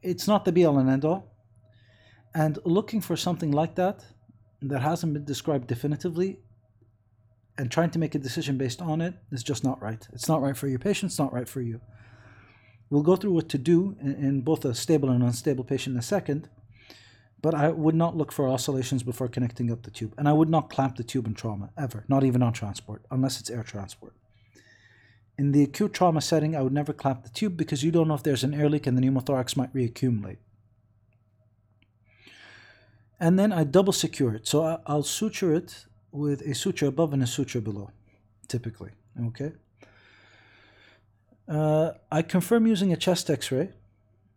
it's 0.02 0.28
not 0.28 0.46
the 0.46 0.52
be 0.52 0.66
all 0.66 0.78
and 0.78 0.90
end 0.90 1.06
all. 1.06 1.32
And 2.34 2.58
looking 2.66 3.02
for 3.02 3.16
something 3.16 3.52
like 3.52 3.76
that 3.76 4.04
that 4.62 4.82
hasn't 4.82 5.14
been 5.14 5.26
described 5.26 5.68
definitively 5.68 6.40
and 7.58 7.72
trying 7.72 7.92
to 7.92 8.00
make 8.00 8.16
a 8.16 8.20
decision 8.20 8.58
based 8.58 8.82
on 8.82 9.02
it 9.02 9.14
is 9.32 9.44
just 9.44 9.64
not 9.64 9.82
right. 9.82 10.08
It's 10.14 10.28
not 10.28 10.42
right 10.42 10.58
for 10.58 10.68
your 10.68 10.80
patient, 10.80 11.12
it's 11.12 11.20
not 11.20 11.34
right 11.34 11.48
for 11.48 11.62
you. 11.62 11.82
We'll 12.90 13.04
go 13.04 13.16
through 13.16 13.34
what 13.34 13.50
to 13.50 13.58
do 13.58 13.96
in, 14.02 14.16
in 14.16 14.42
both 14.42 14.66
a 14.66 14.76
stable 14.76 15.10
and 15.10 15.24
unstable 15.24 15.64
patient 15.64 15.96
in 15.96 16.00
a 16.00 16.04
second, 16.04 16.50
but 17.42 17.54
I 17.54 17.70
would 17.70 17.96
not 17.96 18.16
look 18.16 18.32
for 18.32 18.48
oscillations 18.48 19.04
before 19.04 19.28
connecting 19.28 19.72
up 19.72 19.84
the 19.84 19.92
tube. 19.92 20.14
And 20.18 20.30
I 20.30 20.34
would 20.34 20.50
not 20.50 20.70
clamp 20.70 20.96
the 20.96 21.04
tube 21.04 21.28
in 21.28 21.34
trauma, 21.34 21.72
ever, 21.78 22.06
not 22.08 22.24
even 22.24 22.42
on 22.42 22.54
transport, 22.54 23.04
unless 23.12 23.40
it's 23.40 23.50
air 23.50 23.64
transport. 23.64 24.14
In 25.38 25.52
the 25.52 25.64
acute 25.64 25.94
trauma 25.94 26.22
setting, 26.22 26.56
I 26.56 26.62
would 26.62 26.74
never 26.74 26.94
clamp 26.94 27.24
the 27.24 27.30
tube 27.30 27.58
because 27.58 27.84
you 27.84 27.92
don't 27.92 28.08
know 28.08 28.14
if 28.14 28.24
there's 28.24 28.44
an 28.44 28.54
air 28.54 28.70
leak 28.70 28.86
and 28.86 28.98
the 28.98 29.02
pneumothorax 29.02 29.58
might 29.58 29.74
reaccumulate. 29.74 30.38
And 33.20 33.40
then 33.40 33.52
I 33.52 33.64
double 33.64 33.94
secure 33.94 34.36
it. 34.36 34.48
So 34.48 34.82
I'll 34.86 35.04
suture 35.04 35.54
it 35.54 35.86
with 36.14 36.42
a 36.42 36.56
suture 36.56 36.88
above 36.88 37.12
and 37.12 37.22
a 37.22 37.28
suture 37.28 37.60
below, 37.60 37.90
typically. 38.48 38.92
Okay. 39.26 39.52
Uh, 41.48 41.92
I 42.10 42.22
confirm 42.22 42.66
using 42.68 42.94
a 42.94 42.98
chest 42.98 43.30
x 43.30 43.52
ray 43.52 43.70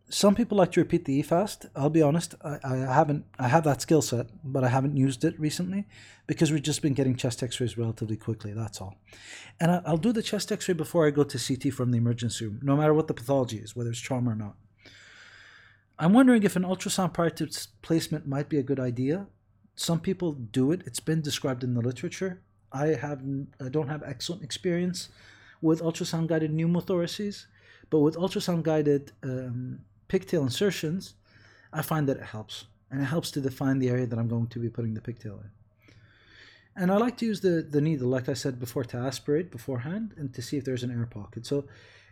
some 0.08 0.36
people 0.36 0.58
like 0.58 0.72
to 0.72 0.80
repeat 0.80 1.04
the 1.04 1.20
EFAST. 1.22 1.68
I'll 1.74 1.90
be 1.90 2.02
honest, 2.02 2.34
I, 2.42 2.58
I 2.62 2.76
haven't. 2.76 3.24
I 3.38 3.48
have 3.48 3.64
that 3.64 3.82
skill 3.82 4.02
set, 4.02 4.28
but 4.44 4.62
I 4.62 4.68
haven't 4.68 4.96
used 4.96 5.24
it 5.24 5.38
recently 5.38 5.86
because 6.26 6.52
we've 6.52 6.62
just 6.62 6.80
been 6.80 6.94
getting 6.94 7.16
chest 7.16 7.42
X-rays 7.42 7.76
relatively 7.76 8.16
quickly. 8.16 8.52
That's 8.52 8.80
all. 8.80 8.96
And 9.58 9.70
I, 9.70 9.82
I'll 9.84 9.96
do 9.96 10.12
the 10.12 10.22
chest 10.22 10.52
X-ray 10.52 10.74
before 10.74 11.06
I 11.06 11.10
go 11.10 11.24
to 11.24 11.38
CT 11.38 11.74
from 11.74 11.90
the 11.90 11.98
emergency 11.98 12.46
room, 12.46 12.60
no 12.62 12.76
matter 12.76 12.94
what 12.94 13.08
the 13.08 13.14
pathology 13.14 13.58
is, 13.58 13.74
whether 13.74 13.90
it's 13.90 14.00
trauma 14.00 14.30
or 14.30 14.36
not. 14.36 14.54
I'm 15.98 16.12
wondering 16.12 16.42
if 16.42 16.56
an 16.56 16.62
ultrasound 16.62 17.12
prior 17.12 17.30
to 17.30 17.48
placement 17.82 18.28
might 18.28 18.48
be 18.48 18.58
a 18.58 18.62
good 18.62 18.78
idea. 18.78 19.26
Some 19.76 20.00
people 20.00 20.32
do 20.32 20.72
it. 20.72 20.82
It's 20.86 21.00
been 21.00 21.20
described 21.20 21.62
in 21.62 21.74
the 21.74 21.82
literature. 21.82 22.40
I 22.72 22.86
have. 22.88 23.22
I 23.60 23.68
don't 23.68 23.88
have 23.88 24.02
excellent 24.02 24.42
experience 24.42 25.10
with 25.60 25.80
ultrasound 25.80 26.26
guided 26.26 26.52
pneumothoraces, 26.52 27.46
but 27.90 28.00
with 28.00 28.16
ultrasound 28.16 28.62
guided 28.62 29.12
um, 29.22 29.80
pigtail 30.08 30.42
insertions, 30.42 31.14
I 31.72 31.82
find 31.82 32.08
that 32.08 32.16
it 32.16 32.24
helps. 32.24 32.64
And 32.90 33.02
it 33.02 33.04
helps 33.04 33.30
to 33.32 33.40
define 33.40 33.78
the 33.78 33.88
area 33.88 34.06
that 34.06 34.18
I'm 34.18 34.28
going 34.28 34.46
to 34.48 34.58
be 34.58 34.68
putting 34.68 34.94
the 34.94 35.00
pigtail 35.00 35.40
in. 35.42 35.50
And 36.76 36.92
I 36.92 36.98
like 36.98 37.16
to 37.18 37.26
use 37.26 37.40
the, 37.40 37.66
the 37.68 37.80
needle, 37.80 38.08
like 38.08 38.28
I 38.28 38.34
said 38.34 38.60
before, 38.60 38.84
to 38.84 38.98
aspirate 38.98 39.50
beforehand 39.50 40.14
and 40.16 40.32
to 40.34 40.42
see 40.42 40.56
if 40.56 40.64
there's 40.64 40.82
an 40.82 40.90
air 40.90 41.06
pocket. 41.06 41.46
So 41.46 41.64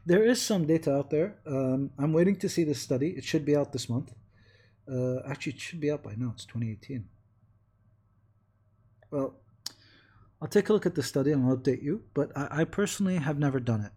there 0.07 0.25
is 0.25 0.41
some 0.41 0.67
data 0.67 0.93
out 0.95 1.11
there. 1.11 1.37
Um, 1.47 1.91
I'm 1.99 2.13
waiting 2.13 2.37
to 2.37 2.49
see 2.49 2.65
this 2.65 2.81
study. 2.81 3.11
It 3.11 3.25
should 3.25 3.45
be 3.45 3.55
out 3.57 3.73
this 3.73 3.89
month. 3.89 4.15
Uh, 4.91 5.21
actually, 5.29 5.53
it 5.53 5.61
should 5.61 5.81
be 5.81 5.91
out 5.91 6.03
by 6.03 6.15
now. 6.17 6.33
It's 6.35 6.45
2018. 6.47 7.05
Well, 9.15 9.37
I'll 10.43 10.49
take 10.49 10.71
a 10.71 10.73
look 10.73 10.87
at 10.87 10.97
the 10.97 11.03
study 11.05 11.31
and 11.31 11.49
I'll 11.49 11.57
update 11.57 11.85
you, 11.85 12.03
but 12.15 12.37
I, 12.37 12.63
I 12.63 12.65
personally 12.65 13.15
have 13.15 13.39
never 13.39 13.61
done 13.61 13.81
it. 13.81 13.93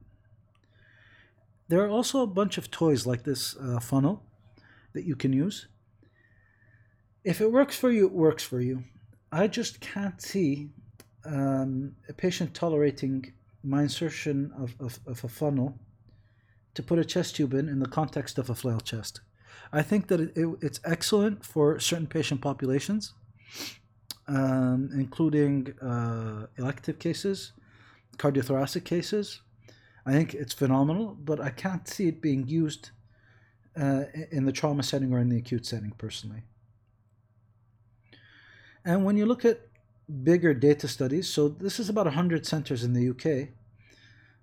There 1.69 1.84
are 1.84 1.89
also 1.89 2.21
a 2.21 2.27
bunch 2.27 2.60
of 2.60 2.69
toys 2.69 3.08
like 3.08 3.23
this 3.23 3.58
uh, 3.58 3.80
funnel 3.80 4.21
that 4.93 5.06
you 5.06 5.15
can 5.15 5.34
use. 5.34 5.69
If 7.23 7.41
it 7.41 7.51
works 7.51 7.75
for 7.75 7.89
you, 7.89 8.06
it 8.06 8.13
works 8.13 8.43
for 8.43 8.62
you. 8.62 8.84
I 9.32 9.47
just 9.47 9.80
can't 9.80 10.21
see 10.21 10.69
um, 11.25 11.95
a 12.08 12.13
patient 12.13 12.53
tolerating 12.53 13.34
my 13.63 13.82
insertion 13.82 14.51
of, 14.56 14.75
of, 14.80 14.99
of, 15.08 15.23
a 15.23 15.27
funnel 15.27 15.80
to 16.75 16.84
put 16.84 16.99
a 16.99 17.03
chest 17.03 17.36
tube 17.38 17.56
in 17.56 17.67
in 17.67 17.80
the 17.80 17.88
context 17.88 18.38
of 18.38 18.51
a 18.51 18.56
flail 18.56 18.80
chest. 18.80 19.21
I 19.73 19.82
think 19.82 20.10
that 20.10 20.21
it, 20.21 20.38
it, 20.38 20.47
it's 20.62 20.80
excellent 20.86 21.43
for 21.43 21.80
certain 21.80 22.06
patient 22.06 22.39
populations, 22.39 23.13
um, 24.28 24.90
including 24.94 25.74
uh, 25.82 26.48
elective 26.58 27.00
cases, 27.00 27.54
cardiothoracic 28.18 28.84
cases. 28.84 29.42
I 30.06 30.12
think 30.12 30.34
it's 30.34 30.54
phenomenal, 30.54 31.18
but 31.20 31.40
I 31.40 31.50
can't 31.50 31.88
see 31.88 32.08
it 32.08 32.22
being 32.22 32.48
used 32.48 32.92
uh, 33.80 34.04
in 34.32 34.46
the 34.46 34.52
trauma 34.52 34.84
setting 34.84 35.13
or 35.13 35.20
in 35.20 35.30
the 35.30 35.38
acute 35.38 35.66
setting 35.66 35.94
personally. 35.98 36.44
And 38.84 39.04
when 39.04 39.18
you 39.18 39.26
look 39.26 39.44
at 39.44 39.68
bigger 40.24 40.54
data 40.54 40.88
studies, 40.88 41.28
so 41.28 41.50
this 41.50 41.80
is 41.80 41.90
about 41.90 42.06
100 42.06 42.46
centers 42.46 42.84
in 42.84 42.94
the 42.94 43.10
UK, 43.10 43.50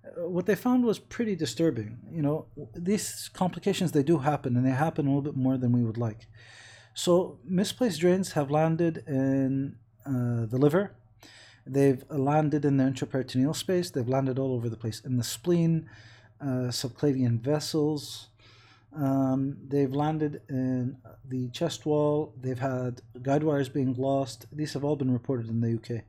uh, 0.05 0.29
what 0.29 0.45
they 0.45 0.55
found 0.55 0.85
was 0.85 0.99
pretty 0.99 1.35
disturbing. 1.35 1.97
You 2.11 2.21
know, 2.21 2.45
these 2.75 3.29
complications, 3.33 3.91
they 3.91 4.03
do 4.03 4.19
happen, 4.19 4.55
and 4.55 4.65
they 4.65 4.71
happen 4.71 5.07
a 5.07 5.09
little 5.09 5.23
bit 5.23 5.35
more 5.35 5.57
than 5.57 5.71
we 5.71 5.83
would 5.83 5.97
like. 5.97 6.27
So 6.95 7.37
misplaced 7.45 7.99
drains 7.99 8.31
have 8.31 8.49
landed 8.49 9.03
in 9.05 9.75
uh, 10.05 10.47
the 10.47 10.57
liver, 10.57 10.95
they've 11.67 12.03
landed 12.09 12.65
in 12.65 12.77
the 12.77 12.85
intraperitoneal 12.85 13.55
space, 13.55 13.91
they've 13.91 14.07
landed 14.07 14.39
all 14.39 14.53
over 14.53 14.69
the 14.69 14.77
place, 14.77 15.01
in 15.01 15.17
the 15.17 15.23
spleen, 15.23 15.87
uh, 16.41 16.71
subclavian 16.71 17.39
vessels, 17.39 18.29
um, 18.95 19.57
they've 19.67 19.93
landed 19.93 20.41
in 20.49 20.97
the 21.27 21.49
chest 21.49 21.85
wall. 21.85 22.33
They've 22.39 22.59
had 22.59 23.01
guide 23.21 23.43
wires 23.43 23.69
being 23.69 23.93
lost. 23.93 24.45
These 24.51 24.73
have 24.73 24.83
all 24.83 24.95
been 24.95 25.11
reported 25.11 25.49
in 25.49 25.59
the 25.59 25.75
UK. 25.75 26.03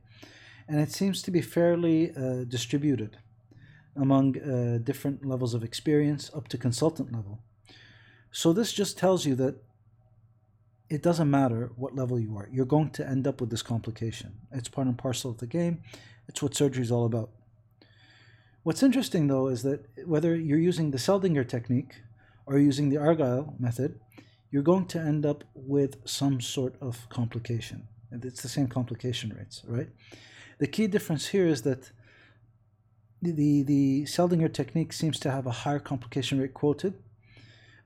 And 0.67 0.79
it 0.79 0.91
seems 0.91 1.21
to 1.23 1.31
be 1.31 1.41
fairly 1.41 2.11
uh, 2.15 2.45
distributed 2.45 3.17
among 3.95 4.37
uh, 4.39 4.77
different 4.83 5.25
levels 5.25 5.53
of 5.53 5.63
experience 5.63 6.31
up 6.33 6.47
to 6.49 6.57
consultant 6.57 7.11
level. 7.11 7.39
So 8.31 8.53
this 8.53 8.71
just 8.71 8.97
tells 8.97 9.25
you 9.25 9.35
that 9.35 9.55
it 10.89 11.03
doesn't 11.03 11.29
matter 11.29 11.71
what 11.75 11.95
level 11.95 12.19
you 12.19 12.37
are, 12.37 12.47
you're 12.51 12.65
going 12.65 12.89
to 12.91 13.07
end 13.07 13.27
up 13.27 13.41
with 13.41 13.49
this 13.49 13.61
complication. 13.61 14.37
It's 14.51 14.69
part 14.69 14.87
and 14.87 14.97
parcel 14.97 15.31
of 15.31 15.37
the 15.37 15.47
game, 15.47 15.81
it's 16.27 16.41
what 16.41 16.55
surgery 16.55 16.83
is 16.83 16.91
all 16.91 17.05
about. 17.05 17.29
What's 18.63 18.83
interesting 18.83 19.27
though 19.27 19.47
is 19.47 19.63
that 19.63 19.85
whether 20.05 20.35
you're 20.35 20.59
using 20.59 20.91
the 20.91 20.97
Seldinger 20.97 21.47
technique 21.47 21.93
or 22.45 22.57
using 22.59 22.89
the 22.89 22.97
Argyle 22.97 23.55
method, 23.59 23.99
you're 24.51 24.63
going 24.63 24.85
to 24.87 24.99
end 24.99 25.25
up 25.25 25.43
with 25.53 25.97
some 26.05 26.41
sort 26.41 26.75
of 26.81 27.07
complication. 27.09 27.87
And 28.11 28.23
it's 28.23 28.41
the 28.41 28.49
same 28.49 28.67
complication 28.67 29.35
rates, 29.37 29.63
right? 29.67 29.89
The 30.59 30.67
key 30.67 30.87
difference 30.87 31.27
here 31.27 31.47
is 31.47 31.61
that 31.63 31.91
the, 33.21 33.63
the 33.63 34.03
Seldinger 34.03 34.51
technique 34.51 34.93
seems 34.93 35.19
to 35.19 35.31
have 35.31 35.45
a 35.45 35.51
higher 35.51 35.79
complication 35.79 36.39
rate 36.39 36.53
quoted, 36.53 36.93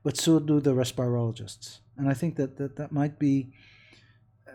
but 0.02 0.16
so 0.16 0.38
do 0.38 0.60
the 0.60 0.74
respirologists. 0.74 1.78
And 1.96 2.08
I 2.08 2.14
think 2.14 2.36
that 2.36 2.56
that, 2.56 2.76
that 2.76 2.92
might 2.92 3.18
be 3.18 3.52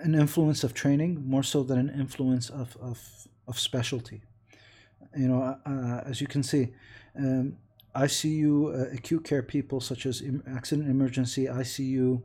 an 0.02 0.15
influence 0.15 0.63
of 0.63 0.73
training 0.73 1.23
more 1.26 1.43
so 1.43 1.63
than 1.63 1.78
an 1.78 1.89
influence 1.89 2.50
of, 2.50 2.78
of, 2.82 3.00
of 3.47 3.60
specialty. 3.60 4.21
You 5.15 5.28
know, 5.28 5.58
uh, 5.65 6.02
as 6.06 6.21
you 6.21 6.28
can 6.28 6.43
see, 6.43 6.73
um, 7.17 7.58
ICU 7.95 8.73
uh, 8.73 8.93
acute 8.93 9.23
care 9.23 9.41
people 9.41 9.80
such 9.80 10.06
as 10.06 10.21
accident 10.56 10.89
emergency, 10.89 11.45
ICU, 11.45 12.21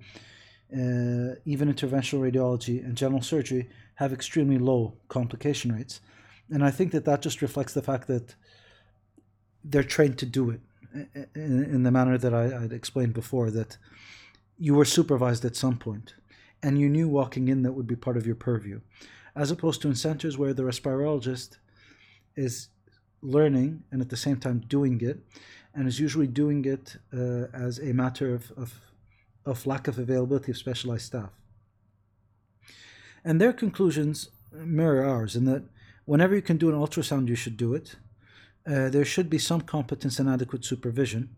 uh, 0.73 1.35
even 1.45 1.73
interventional 1.73 2.21
radiology 2.21 2.85
and 2.85 2.97
general 2.97 3.23
surgery 3.23 3.69
have 3.97 4.13
extremely 4.13 4.59
low 4.59 4.95
complication 5.09 5.73
rates. 5.73 6.01
And 6.51 6.65
I 6.65 6.71
think 6.71 6.93
that 6.93 7.05
that 7.05 7.23
just 7.23 7.41
reflects 7.41 7.73
the 7.73 7.83
fact 7.83 8.09
that 8.09 8.35
they're 9.65 9.83
trained 9.83 10.19
to 10.19 10.27
do 10.27 10.51
it 10.51 10.61
in, 11.35 11.65
in 11.65 11.83
the 11.83 11.91
manner 11.91 12.19
that 12.19 12.35
I, 12.35 12.59
would 12.59 12.73
explained 12.73 13.15
before, 13.15 13.51
that 13.51 13.79
you 14.63 14.75
were 14.75 14.85
supervised 14.85 15.45
at 15.45 15.57
some 15.57 15.77
point 15.77 16.15
and 16.63 16.79
you 16.79 16.89
knew 16.89 17.09
walking 17.09 17.49
in 17.49 17.63
that 17.63 17.73
would 17.73 17.89
be 17.89 17.97
part 17.97 18.17
of 18.17 18.29
your 18.29 18.37
purview. 18.37 18.81
As 19.35 19.51
opposed 19.51 19.83
to 19.83 19.89
in 19.89 19.97
centers 19.97 20.39
where 20.39 20.55
the 20.55 20.63
respirologist 20.63 21.57
is 22.37 22.69
learning 23.23 23.83
and 23.91 24.01
at 24.01 24.09
the 24.09 24.17
same 24.17 24.37
time 24.37 24.61
doing 24.69 25.01
it 25.01 25.19
and 25.75 25.89
is 25.89 25.99
usually 25.99 26.29
doing 26.29 26.65
it 26.65 26.97
uh, 27.13 27.47
as 27.67 27.81
a 27.81 27.93
matter 27.93 28.33
of, 28.33 28.53
of, 28.57 28.73
of 29.45 29.67
lack 29.67 29.89
of 29.89 29.99
availability 29.99 30.53
of 30.53 30.59
specialized 30.59 31.07
staff. 31.07 31.33
And 33.25 33.41
their 33.41 33.53
conclusions 33.53 34.29
mirror 34.53 35.05
ours 35.05 35.35
in 35.35 35.45
that 35.47 35.65
whenever 36.05 36.37
you 36.37 36.43
can 36.43 36.57
do 36.57 36.69
an 36.69 36.77
ultrasound, 36.77 37.27
you 37.27 37.35
should 37.35 37.57
do 37.57 37.75
it. 37.75 37.97
Uh, 38.65 38.89
there 38.91 39.05
should 39.05 39.29
be 39.29 39.39
some 39.39 39.63
competence 39.63 40.21
and 40.21 40.29
adequate 40.29 40.65
supervision. 40.65 41.31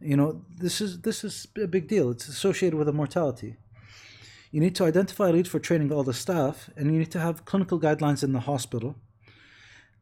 You 0.00 0.16
know, 0.16 0.42
this 0.58 0.80
is 0.80 1.00
this 1.02 1.24
is 1.24 1.46
a 1.62 1.66
big 1.66 1.88
deal. 1.88 2.10
It's 2.10 2.28
associated 2.28 2.78
with 2.78 2.88
a 2.88 2.92
mortality. 2.92 3.56
You 4.50 4.60
need 4.60 4.74
to 4.76 4.84
identify 4.84 5.30
leads 5.30 5.48
for 5.48 5.60
training 5.60 5.92
all 5.92 6.02
the 6.02 6.14
staff, 6.14 6.70
and 6.76 6.92
you 6.92 6.98
need 6.98 7.12
to 7.12 7.20
have 7.20 7.44
clinical 7.44 7.78
guidelines 7.78 8.24
in 8.24 8.32
the 8.32 8.40
hospital 8.40 8.96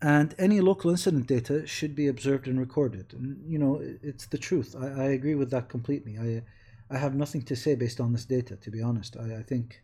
and 0.01 0.35
any 0.39 0.61
local 0.61 0.91
incident 0.91 1.27
data 1.27 1.67
should 1.67 1.95
be 1.95 2.07
observed 2.07 2.47
and 2.47 2.59
recorded. 2.59 3.13
And 3.15 3.43
you 3.47 3.59
know, 3.59 3.81
it's 4.03 4.27
the 4.27 4.39
truth. 4.39 4.77
I, 4.79 4.87
I 4.87 5.05
agree 5.07 5.35
with 5.35 5.51
that 5.51 5.69
completely. 5.69 6.19
I 6.19 6.43
I 6.91 6.99
have 6.99 7.15
nothing 7.15 7.43
to 7.43 7.57
say 7.57 7.75
based 7.75 8.01
on 8.01 8.13
this 8.13 8.25
data. 8.25 8.57
To 8.57 8.71
be 8.71 8.81
honest, 8.81 9.17
I, 9.17 9.39
I 9.39 9.43
think 9.43 9.83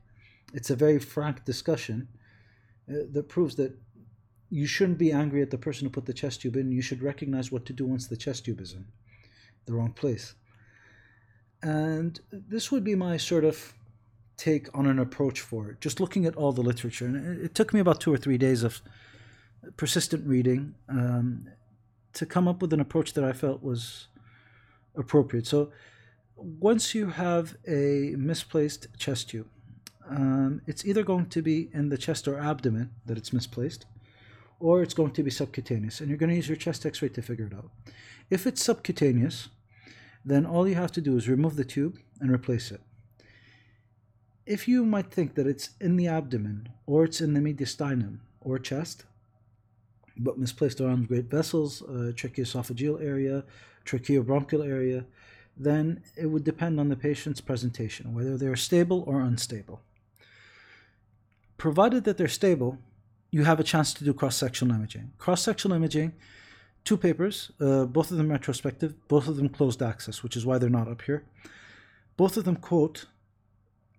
it's 0.53 0.71
a 0.71 0.77
very 0.77 0.99
frank 0.99 1.45
discussion 1.45 2.09
uh, 2.89 3.05
that 3.13 3.29
proves 3.29 3.57
that 3.57 3.77
you 4.51 4.67
shouldn't 4.67 4.99
be 4.99 5.11
angry 5.11 5.43
at 5.43 5.51
the 5.51 5.59
person 5.59 5.85
who 5.85 5.91
put 5.91 6.07
the 6.07 6.13
chest 6.13 6.43
tube 6.43 6.57
in. 6.57 6.71
You 6.71 6.83
should 6.83 7.03
recognize 7.03 7.51
what 7.51 7.67
to 7.67 7.73
do 7.73 7.85
once 7.85 8.07
the 8.07 8.17
chest 8.17 8.45
tube 8.45 8.61
is 8.61 8.73
in 8.73 8.87
the 9.67 9.73
wrong 9.73 9.93
place. 9.93 10.35
And 11.63 12.21
this 12.31 12.71
would 12.71 12.85
be 12.85 12.95
my 12.95 13.17
sort 13.17 13.45
of 13.45 13.75
take 14.37 14.69
on 14.77 14.87
an 14.87 14.99
approach 14.99 15.41
for 15.41 15.71
it. 15.71 15.81
Just 15.81 16.01
looking 16.01 16.27
at 16.27 16.37
all 16.37 16.53
the 16.53 16.63
literature, 16.63 17.07
and 17.07 17.45
it, 17.45 17.55
took 17.55 17.73
me 17.73 17.81
about 17.81 18.01
two 18.01 18.13
or 18.13 18.19
three 18.19 18.39
days 18.39 18.63
of 18.63 18.83
persistent 19.77 20.27
reading 20.27 20.75
um, 20.89 21.49
to 22.13 22.27
come 22.27 22.49
up 22.49 22.61
with 22.61 22.73
an 22.73 22.81
approach 22.81 23.15
that 23.15 23.25
I 23.25 23.33
felt 23.33 23.63
was 23.63 24.09
appropriate. 24.97 25.47
So 25.47 25.73
once 26.37 26.95
you 26.95 27.07
have 27.07 27.57
a 27.67 28.15
misplaced 28.19 28.89
chest 28.99 29.31
tube, 29.31 29.49
um, 30.09 30.61
it's 30.67 30.85
either 30.85 31.03
going 31.03 31.27
to 31.27 31.41
be 31.41 31.71
in 31.73 31.89
the 31.89 31.97
chest 31.97 32.29
or 32.29 32.39
abdomen 32.39 32.91
that 33.07 33.17
it's 33.17 33.33
misplaced, 33.33 33.87
or 34.61 34.83
it's 34.83 34.95
going 34.95 35.13
to 35.13 35.23
be 35.23 35.31
subcutaneous, 35.31 36.01
and 36.01 36.09
you're 36.09 36.19
going 36.19 36.31
to 36.31 36.37
use 36.37 36.49
your 36.49 36.57
chest 36.57 36.85
x 36.85 37.01
ray 37.01 37.09
to 37.09 37.23
figure 37.23 37.47
it 37.47 37.55
out. 37.55 37.71
If 38.31 38.47
it's 38.47 38.63
subcutaneous, 38.63 39.49
then 40.25 40.47
all 40.47 40.67
you 40.67 40.75
have 40.75 40.93
to 40.93 41.01
do 41.01 41.17
is 41.17 41.29
remove 41.29 41.57
the 41.57 41.65
tube 41.65 41.99
and 42.21 42.31
replace 42.31 42.71
it. 42.71 42.81
If 44.47 44.69
you 44.69 44.85
might 44.85 45.11
think 45.11 45.35
that 45.35 45.47
it's 45.47 45.71
in 45.81 45.97
the 45.97 46.09
abdomen, 46.09 46.69
or 46.87 47.05
it's 47.05 47.21
in 47.21 47.35
the 47.35 47.41
mediastinum 47.41 48.19
or 48.41 48.59
chest, 48.59 49.05
but 50.17 50.39
misplaced 50.39 50.81
around 50.81 51.09
great 51.09 51.31
vessels, 51.31 51.83
uh, 51.83 52.13
tracheoesophageal 52.15 53.03
area, 53.03 53.45
tracheobronchial 53.85 54.67
area, 54.67 55.07
then 55.57 56.03
it 56.17 56.27
would 56.27 56.45
depend 56.45 56.79
on 56.81 56.89
the 56.89 56.97
patient's 56.97 57.41
presentation, 57.41 58.15
whether 58.15 58.37
they're 58.37 58.57
stable 58.57 59.05
or 59.07 59.21
unstable. 59.21 59.81
Provided 61.57 62.05
that 62.05 62.19
they're 62.19 62.29
stable, 62.29 62.79
you 63.31 63.45
have 63.45 63.61
a 63.61 63.65
chance 63.65 63.95
to 63.95 64.05
do 64.05 64.13
cross-sectional 64.13 64.75
imaging. 64.75 65.13
Cross-sectional 65.19 65.77
imaging, 65.77 66.13
two 66.85 66.97
papers, 66.97 67.51
uh, 67.61 67.85
both 67.85 68.11
of 68.11 68.17
them 68.17 68.31
retrospective, 68.31 68.95
both 69.09 69.29
of 69.29 69.37
them 69.37 69.49
closed 69.49 69.83
access, 69.83 70.23
which 70.23 70.37
is 70.37 70.47
why 70.47 70.59
they're 70.59 70.71
not 70.71 70.89
up 70.89 71.03
here. 71.03 71.25
Both 72.17 72.37
of 72.37 72.45
them 72.45 72.57
quote 72.57 73.07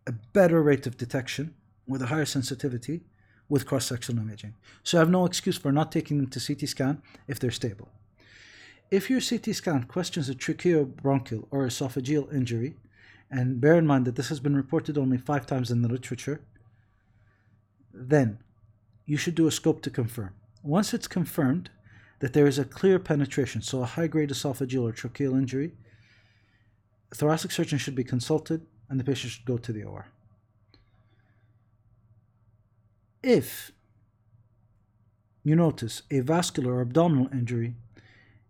a 0.08 0.12
better 0.12 0.62
rate 0.62 0.86
of 0.86 0.98
detection 0.98 1.56
with 1.88 2.02
a 2.02 2.08
higher 2.08 2.26
sensitivity 2.26 3.02
with 3.50 3.66
cross-sectional 3.66 4.24
imaging. 4.24 4.56
So 4.84 4.98
I 4.98 5.02
have 5.02 5.10
no 5.10 5.26
excuse 5.26 5.58
for 5.58 5.72
not 5.72 5.92
taking 5.92 6.18
them 6.18 6.28
to 6.28 6.40
CT 6.40 6.68
scan 6.68 7.02
if 7.28 7.40
they're 7.40 7.52
stable. 7.52 7.90
If 8.92 9.10
your 9.10 9.22
CT 9.22 9.56
scan 9.56 9.84
questions 9.84 10.30
a 10.30 10.36
tracheobronchial 10.36 11.48
or 11.52 11.66
esophageal 11.66 12.34
injury, 12.34 12.76
and 13.30 13.60
bear 13.60 13.76
in 13.76 13.88
mind 13.88 14.06
that 14.06 14.16
this 14.16 14.30
has 14.30 14.40
been 14.40 14.56
reported 14.56 14.98
only 14.98 15.18
five 15.18 15.48
times 15.48 15.72
in 15.72 15.82
the 15.82 15.90
literature, 15.90 16.42
then 17.94 18.40
you 19.06 19.18
should 19.18 19.36
do 19.36 19.48
a 19.48 19.52
scope 19.52 19.82
to 19.82 19.90
confirm. 19.90 20.34
Once 20.64 20.94
it's 20.94 21.08
confirmed 21.08 21.70
that 22.20 22.34
there 22.34 22.48
is 22.48 22.58
a 22.58 22.66
clear 22.66 23.00
penetration, 23.00 23.62
so 23.62 23.82
a 23.82 23.86
high 23.86 24.08
grade 24.08 24.30
esophageal 24.30 24.84
or 24.84 24.94
tracheal 24.94 25.34
injury, 25.34 25.74
a 27.12 27.16
thoracic 27.16 27.52
surgeon 27.52 27.78
should 27.78 27.96
be 27.96 28.04
consulted 28.04 28.66
and 28.90 29.00
the 29.00 29.04
patient 29.04 29.34
should 29.34 29.46
go 29.46 29.58
to 29.58 29.74
the 29.74 29.84
OR. 29.84 30.08
If 33.22 33.72
you 35.44 35.56
notice 35.56 36.04
a 36.12 36.20
vascular 36.20 36.76
or 36.76 36.82
abdominal 36.82 37.30
injury, 37.32 37.76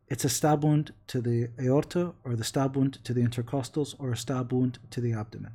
it's 0.08 0.25
a 0.25 0.30
stab 0.30 0.63
wound 0.63 0.93
to 1.08 1.21
the 1.21 1.49
aorta 1.60 2.13
or 2.23 2.36
the 2.36 2.43
stab 2.43 2.75
wound 2.75 3.04
to 3.04 3.13
the 3.13 3.21
intercostals 3.21 3.95
or 3.97 4.12
a 4.12 4.17
stab 4.17 4.54
wound 4.54 4.80
to 4.91 5.01
the 5.01 5.13
abdomen. 5.13 5.54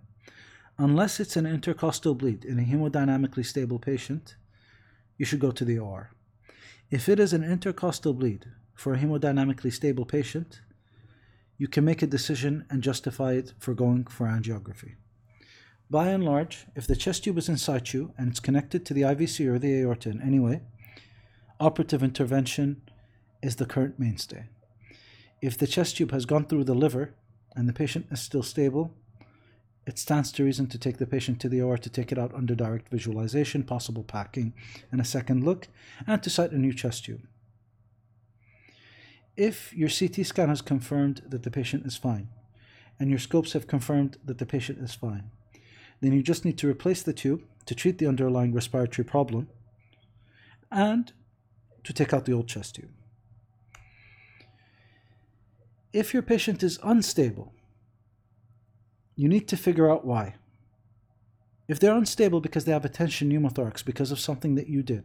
Unless 0.79 1.21
it's 1.21 1.37
an 1.37 1.47
intercostal 1.47 2.15
bleed 2.15 2.45
in 2.45 2.59
a 2.59 2.63
hemodynamically 2.63 3.45
stable 3.45 3.79
patient, 3.79 4.37
you 5.19 5.27
should 5.27 5.39
go 5.39 5.51
to 5.51 5.65
the 5.65 5.79
OR. 5.79 6.11
If 6.91 7.09
it 7.09 7.21
is 7.21 7.33
an 7.33 7.45
intercostal 7.45 8.15
bleed 8.15 8.47
for 8.75 8.95
a 8.95 8.99
hemodynamically 8.99 9.73
stable 9.73 10.05
patient, 10.05 10.61
you 11.57 11.69
can 11.69 11.85
make 11.85 12.03
a 12.03 12.07
decision 12.07 12.67
and 12.69 12.83
justify 12.83 13.35
it 13.35 13.53
for 13.61 13.75
going 13.75 14.07
for 14.07 14.27
angiography. 14.27 14.95
By 15.89 16.09
and 16.09 16.25
large, 16.25 16.67
if 16.75 16.89
the 16.89 16.97
chest 16.97 17.23
tube 17.23 17.39
is 17.39 17.49
in 17.49 17.59
situ 17.59 18.11
and 18.19 18.29
it's 18.29 18.41
connected 18.41 18.85
to 18.87 18.95
the 18.95 19.03
IVC 19.03 19.47
or 19.47 19.61
the 19.61 19.73
aorta 19.83 20.11
in 20.11 20.21
any 20.21 20.41
way, 20.41 20.63
operative 21.61 22.03
intervention 22.03 22.83
is 23.41 23.57
the 23.57 23.67
current 23.67 24.01
mainstay. 24.01 24.47
If 25.41 25.57
the 25.57 25.69
chest 25.69 25.97
tube 25.97 26.11
has 26.11 26.27
gone 26.27 26.47
through 26.47 26.65
the 26.65 26.75
liver 26.75 27.15
and 27.55 27.69
the 27.69 27.73
patient 27.73 28.07
is 28.11 28.21
still 28.21 28.43
stable, 28.43 28.97
it 29.87 29.99
stands 29.99 30.31
to 30.33 30.45
reason 30.45 30.67
to 30.69 30.79
take 30.79 30.99
the 30.99 31.07
patient 31.07 31.41
to 31.41 31.49
the 31.49 31.61
OR 31.61 31.79
to 31.79 31.91
take 31.91 32.13
it 32.13 32.19
out 32.19 32.35
under 32.35 32.55
direct 32.55 32.89
visualization, 32.89 33.63
possible 33.63 34.05
packing, 34.05 34.53
and 34.93 35.01
a 35.01 35.05
second 35.05 35.45
look, 35.45 35.69
and 36.07 36.23
to 36.23 36.31
site 36.31 36.53
a 36.53 36.59
new 36.59 36.73
chest 36.73 37.05
tube. 37.05 37.27
If 39.37 39.73
your 39.75 39.89
CT 39.89 40.27
scan 40.27 40.49
has 40.49 40.61
confirmed 40.61 41.23
that 41.27 41.43
the 41.43 41.51
patient 41.51 41.87
is 41.87 41.97
fine, 41.97 42.29
and 42.99 43.09
your 43.09 43.19
scopes 43.19 43.55
have 43.55 43.67
confirmed 43.67 44.19
that 44.25 44.39
the 44.39 44.47
patient 44.47 44.79
is 44.79 44.95
fine, 44.95 45.31
then 46.01 46.13
you 46.13 46.23
just 46.23 46.45
need 46.45 46.59
to 46.59 46.69
replace 46.69 47.03
the 47.03 47.13
tube 47.13 47.43
to 47.67 47.75
treat 47.75 47.99
the 47.99 48.07
underlying 48.07 48.53
respiratory 48.53 49.05
problem 49.05 49.49
and 50.71 51.13
to 51.85 51.93
take 51.93 52.13
out 52.13 52.27
the 52.27 52.33
old 52.33 52.47
chest 52.47 52.75
tube. 52.75 52.91
If 55.93 56.13
your 56.13 56.23
patient 56.23 56.63
is 56.63 56.79
unstable, 56.83 57.53
you 59.21 59.29
need 59.29 59.47
to 59.49 59.57
figure 59.57 59.91
out 59.91 60.07
why. 60.07 60.35
If 61.69 61.79
they're 61.79 61.95
unstable 61.95 62.41
because 62.41 62.65
they 62.65 62.73
have 62.73 62.87
a 62.87 62.89
tension 62.89 63.31
pneumothorax 63.31 63.85
because 63.85 64.11
of 64.11 64.19
something 64.19 64.55
that 64.55 64.69
you 64.69 64.83
did, 64.83 65.05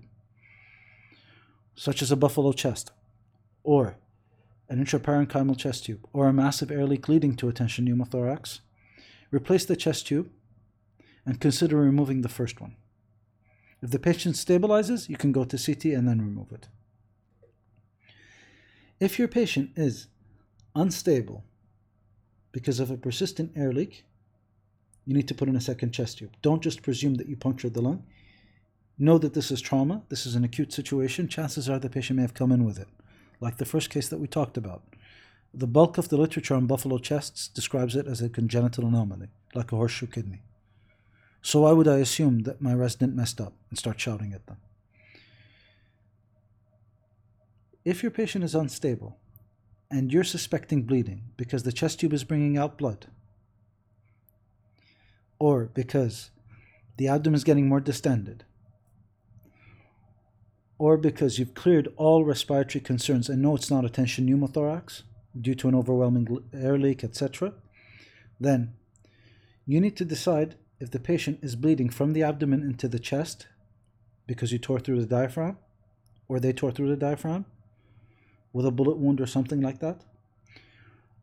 such 1.76 2.02
as 2.02 2.14
a 2.14 2.16
buffalo 2.16 2.54
chest, 2.54 2.92
or 3.62 3.98
an 4.70 4.82
intraparenchymal 4.82 5.58
chest 5.58 5.84
tube, 5.84 6.08
or 6.14 6.30
a 6.30 6.34
massive 6.34 6.72
air 6.72 6.86
leak 6.86 7.10
leading 7.10 7.36
to 7.36 7.50
a 7.50 7.54
tension 7.54 7.86
pneumothorax, 7.86 8.62
replace 9.32 9.66
the 9.66 9.76
chest 9.76 10.08
tube 10.08 10.30
and 11.26 11.42
consider 11.42 11.76
removing 11.76 12.22
the 12.22 12.30
first 12.30 12.62
one. 12.62 12.78
If 13.82 13.92
the 13.92 14.00
patient 14.00 14.36
stabilizes, 14.36 15.10
you 15.10 15.18
can 15.18 15.34
go 15.34 15.44
to 15.44 15.58
CT 15.58 15.94
and 15.94 16.08
then 16.08 16.22
remove 16.22 16.54
it. 16.54 16.70
If 18.98 19.20
your 19.20 19.28
patient 19.28 19.72
is 19.76 20.08
unstable 20.74 21.44
because 22.56 22.80
of 22.80 22.90
a 22.90 22.96
persistent 22.96 23.52
air 23.58 23.74
leak, 23.74 24.06
you 25.04 25.14
need 25.14 25.28
to 25.28 25.36
put 25.36 25.50
in 25.50 25.58
a 25.58 25.62
second 25.62 25.92
chest 25.92 26.20
tube. 26.20 26.32
Don't 26.42 26.64
just 26.64 26.84
presume 26.84 27.16
that 27.16 27.28
you 27.28 27.36
punctured 27.36 27.74
the 27.74 27.82
lung. 27.82 28.06
Know 28.98 29.18
that 29.18 29.34
this 29.34 29.52
is 29.52 29.60
trauma, 29.60 30.04
this 30.08 30.26
is 30.26 30.36
an 30.36 30.46
acute 30.46 30.72
situation. 30.72 31.28
Chances 31.28 31.70
are 31.70 31.80
the 31.80 31.90
patient 31.90 32.16
may 32.16 32.22
have 32.22 32.34
come 32.34 32.54
in 32.54 32.64
with 32.64 32.80
it, 32.80 32.88
like 33.42 33.58
the 33.58 33.66
first 33.66 33.90
case 33.90 34.08
that 34.08 34.22
we 34.22 34.28
talked 34.28 34.56
about. 34.56 34.84
The 35.54 35.68
bulk 35.68 35.98
of 35.98 36.08
the 36.08 36.16
literature 36.16 36.56
on 36.56 36.66
buffalo 36.66 36.98
chests 36.98 37.50
describes 37.50 37.94
it 37.94 38.08
as 38.08 38.22
a 38.22 38.30
congenital 38.30 38.86
anomaly, 38.86 39.28
like 39.54 39.74
a 39.74 39.76
horseshoe 39.76 40.08
kidney. 40.08 40.42
So 41.42 41.64
why 41.64 41.74
would 41.74 41.90
I 41.90 41.98
assume 41.98 42.44
that 42.44 42.62
my 42.62 42.74
resident 42.74 43.18
messed 43.18 43.42
up 43.42 43.52
and 43.70 43.78
start 43.78 44.00
shouting 44.00 44.32
at 44.32 44.48
them? 44.48 44.60
If 47.84 48.02
your 48.02 48.12
patient 48.12 48.46
is 48.46 48.56
unstable 48.56 49.18
and 49.90 50.12
you're 50.12 50.24
suspecting 50.24 50.84
bleeding 50.84 51.24
because 51.38 51.64
the 51.64 51.72
chest 51.72 52.00
tube 52.00 52.14
is 52.14 52.24
bringing 52.24 52.58
out 52.58 52.78
blood, 52.78 53.08
or 55.40 55.66
because 55.66 56.32
the 56.98 57.08
abdomen 57.08 57.36
is 57.36 57.44
getting 57.44 57.68
more 57.68 57.80
distended, 57.80 58.44
or 60.78 60.98
because 60.98 61.40
you've 61.40 61.54
cleared 61.54 61.88
all 61.98 62.26
respiratory 62.26 62.82
concerns 62.82 63.30
and 63.30 63.42
know 63.42 63.56
it's 63.56 63.72
not 63.72 63.86
a 63.86 63.90
tension 63.90 64.28
pneumothorax 64.28 65.04
due 65.40 65.56
to 65.56 65.68
an 65.68 65.76
overwhelming 65.76 66.28
air 66.54 66.78
leak, 66.78 67.04
etc., 67.04 67.54
then 68.40 68.74
you 69.66 69.80
need 69.80 69.96
to 69.98 70.06
decide 70.06 70.56
if 70.80 70.92
the 70.92 71.00
patient 71.00 71.40
is 71.42 71.56
bleeding 71.56 71.90
from 71.90 72.14
the 72.14 72.24
abdomen 72.24 72.62
into 72.62 72.88
the 72.88 73.00
chest 73.00 73.48
because 74.28 74.52
you 74.52 74.60
tore 74.60 74.80
through 74.80 75.00
the 75.00 75.08
diaphragm 75.08 75.58
or 76.28 76.40
they 76.40 76.52
tore 76.52 76.72
through 76.72 76.90
the 76.90 76.98
diaphragm 76.98 77.46
with 78.56 78.66
a 78.66 78.72
bullet 78.72 78.96
wound 78.96 79.20
or 79.20 79.26
something 79.26 79.60
like 79.60 79.80
that, 79.80 80.06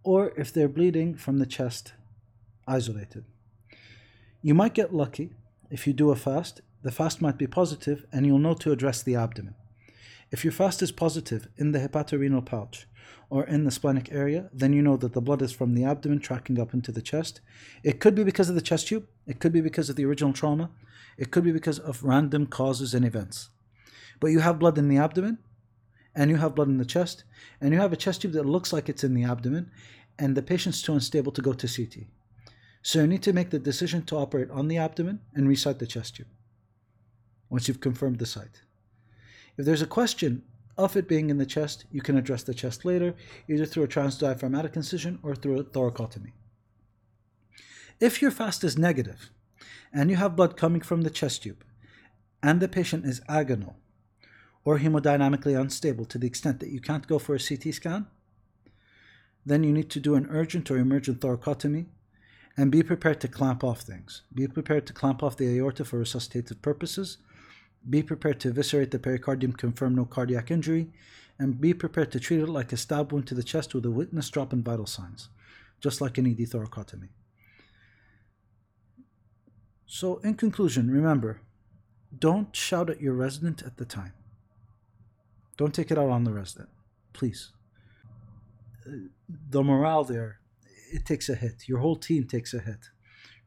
or 0.02 0.34
if 0.36 0.52
they're 0.52 0.68
bleeding 0.68 1.14
from 1.14 1.38
the 1.38 1.46
chest 1.46 1.94
isolated. 2.68 3.24
You 4.42 4.52
might 4.52 4.74
get 4.74 4.94
lucky 4.94 5.32
if 5.70 5.86
you 5.86 5.94
do 5.94 6.10
a 6.10 6.16
fast. 6.16 6.60
The 6.82 6.90
fast 6.90 7.22
might 7.22 7.38
be 7.38 7.46
positive 7.46 8.04
and 8.12 8.26
you'll 8.26 8.38
know 8.38 8.52
to 8.54 8.70
address 8.70 9.02
the 9.02 9.16
abdomen. 9.16 9.54
If 10.30 10.44
your 10.44 10.52
fast 10.52 10.82
is 10.82 10.92
positive 10.92 11.48
in 11.56 11.72
the 11.72 11.78
hepatorenal 11.78 12.44
pouch 12.44 12.86
or 13.30 13.44
in 13.44 13.64
the 13.64 13.70
splenic 13.70 14.12
area, 14.12 14.50
then 14.52 14.74
you 14.74 14.82
know 14.82 14.98
that 14.98 15.14
the 15.14 15.22
blood 15.22 15.40
is 15.40 15.52
from 15.52 15.74
the 15.74 15.84
abdomen 15.84 16.18
tracking 16.18 16.60
up 16.60 16.74
into 16.74 16.92
the 16.92 17.00
chest. 17.00 17.40
It 17.82 17.98
could 17.98 18.14
be 18.14 18.24
because 18.24 18.50
of 18.50 18.56
the 18.56 18.60
chest 18.60 18.88
tube, 18.88 19.06
it 19.26 19.40
could 19.40 19.54
be 19.54 19.62
because 19.62 19.88
of 19.88 19.96
the 19.96 20.04
original 20.04 20.34
trauma, 20.34 20.68
it 21.16 21.30
could 21.30 21.44
be 21.44 21.52
because 21.52 21.78
of 21.78 22.04
random 22.04 22.44
causes 22.44 22.92
and 22.92 23.06
events. 23.06 23.48
But 24.20 24.32
you 24.32 24.40
have 24.40 24.58
blood 24.58 24.76
in 24.76 24.88
the 24.88 24.98
abdomen, 24.98 25.38
and 26.14 26.30
you 26.30 26.36
have 26.36 26.54
blood 26.54 26.68
in 26.68 26.78
the 26.78 26.84
chest, 26.84 27.24
and 27.60 27.72
you 27.72 27.80
have 27.80 27.92
a 27.92 27.96
chest 27.96 28.22
tube 28.22 28.32
that 28.32 28.46
looks 28.46 28.72
like 28.72 28.88
it's 28.88 29.04
in 29.04 29.14
the 29.14 29.24
abdomen, 29.24 29.70
and 30.18 30.36
the 30.36 30.42
patient's 30.42 30.82
too 30.82 30.92
unstable 30.92 31.32
to 31.32 31.42
go 31.42 31.52
to 31.52 31.68
CT. 31.68 32.06
So 32.82 33.00
you 33.00 33.06
need 33.06 33.22
to 33.22 33.32
make 33.32 33.50
the 33.50 33.58
decision 33.58 34.02
to 34.06 34.16
operate 34.16 34.50
on 34.50 34.68
the 34.68 34.78
abdomen 34.78 35.20
and 35.34 35.48
resite 35.48 35.78
the 35.78 35.86
chest 35.86 36.16
tube 36.16 36.26
once 37.48 37.68
you've 37.68 37.80
confirmed 37.80 38.18
the 38.18 38.26
site. 38.26 38.62
If 39.56 39.66
there's 39.66 39.82
a 39.82 39.86
question 39.86 40.42
of 40.78 40.96
it 40.96 41.06
being 41.06 41.28
in 41.28 41.36
the 41.36 41.46
chest, 41.46 41.84
you 41.92 42.00
can 42.00 42.16
address 42.16 42.42
the 42.42 42.54
chest 42.54 42.84
later, 42.84 43.14
either 43.48 43.66
through 43.66 43.84
a 43.84 43.88
transdiaphragmatic 43.88 44.74
incision 44.74 45.18
or 45.22 45.34
through 45.34 45.60
a 45.60 45.64
thoracotomy. 45.64 46.32
If 48.00 48.22
your 48.22 48.30
fast 48.30 48.64
is 48.64 48.78
negative 48.78 49.30
and 49.92 50.10
you 50.10 50.16
have 50.16 50.34
blood 50.34 50.56
coming 50.56 50.80
from 50.80 51.02
the 51.02 51.10
chest 51.10 51.42
tube 51.42 51.62
and 52.42 52.58
the 52.60 52.68
patient 52.68 53.04
is 53.04 53.20
agonal 53.28 53.74
or 54.64 54.78
hemodynamically 54.78 55.58
unstable 55.58 56.04
to 56.06 56.18
the 56.18 56.26
extent 56.26 56.60
that 56.60 56.70
you 56.70 56.80
can't 56.80 57.06
go 57.06 57.18
for 57.18 57.34
a 57.34 57.40
CT 57.40 57.74
scan, 57.74 58.06
then 59.44 59.64
you 59.64 59.72
need 59.72 59.90
to 59.90 60.00
do 60.00 60.14
an 60.14 60.28
urgent 60.30 60.70
or 60.70 60.78
emergent 60.78 61.20
thoracotomy 61.20 61.86
and 62.56 62.70
be 62.70 62.82
prepared 62.82 63.20
to 63.20 63.28
clamp 63.28 63.64
off 63.64 63.80
things. 63.80 64.22
Be 64.32 64.46
prepared 64.46 64.86
to 64.86 64.92
clamp 64.92 65.22
off 65.22 65.36
the 65.36 65.58
aorta 65.58 65.84
for 65.84 66.00
resuscitative 66.00 66.62
purposes 66.62 67.18
be 67.88 68.02
prepared 68.02 68.40
to 68.40 68.48
eviscerate 68.48 68.90
the 68.90 68.98
pericardium, 68.98 69.56
confirm 69.56 69.94
no 69.94 70.04
cardiac 70.04 70.50
injury, 70.50 70.90
and 71.38 71.60
be 71.60 71.74
prepared 71.74 72.12
to 72.12 72.20
treat 72.20 72.40
it 72.40 72.48
like 72.48 72.72
a 72.72 72.76
stab 72.76 73.12
wound 73.12 73.26
to 73.26 73.34
the 73.34 73.42
chest 73.42 73.74
with 73.74 73.84
a 73.84 73.90
witness 73.90 74.30
drop 74.30 74.52
and 74.52 74.64
vital 74.64 74.86
signs, 74.86 75.28
just 75.80 76.00
like 76.00 76.18
an 76.18 76.26
ED 76.26 76.38
thoracotomy. 76.48 77.08
So, 79.86 80.18
in 80.18 80.34
conclusion, 80.34 80.90
remember 80.90 81.40
don't 82.16 82.54
shout 82.54 82.90
at 82.90 83.00
your 83.00 83.14
resident 83.14 83.62
at 83.62 83.78
the 83.78 83.86
time. 83.86 84.12
Don't 85.56 85.74
take 85.74 85.90
it 85.90 85.98
out 85.98 86.08
on 86.08 86.24
the 86.24 86.32
resident, 86.32 86.70
please. 87.12 87.52
The 89.50 89.62
morale 89.62 90.04
there, 90.04 90.40
it 90.92 91.04
takes 91.06 91.28
a 91.28 91.34
hit. 91.34 91.68
Your 91.68 91.78
whole 91.78 91.96
team 91.96 92.24
takes 92.24 92.52
a 92.54 92.60
hit, 92.60 92.88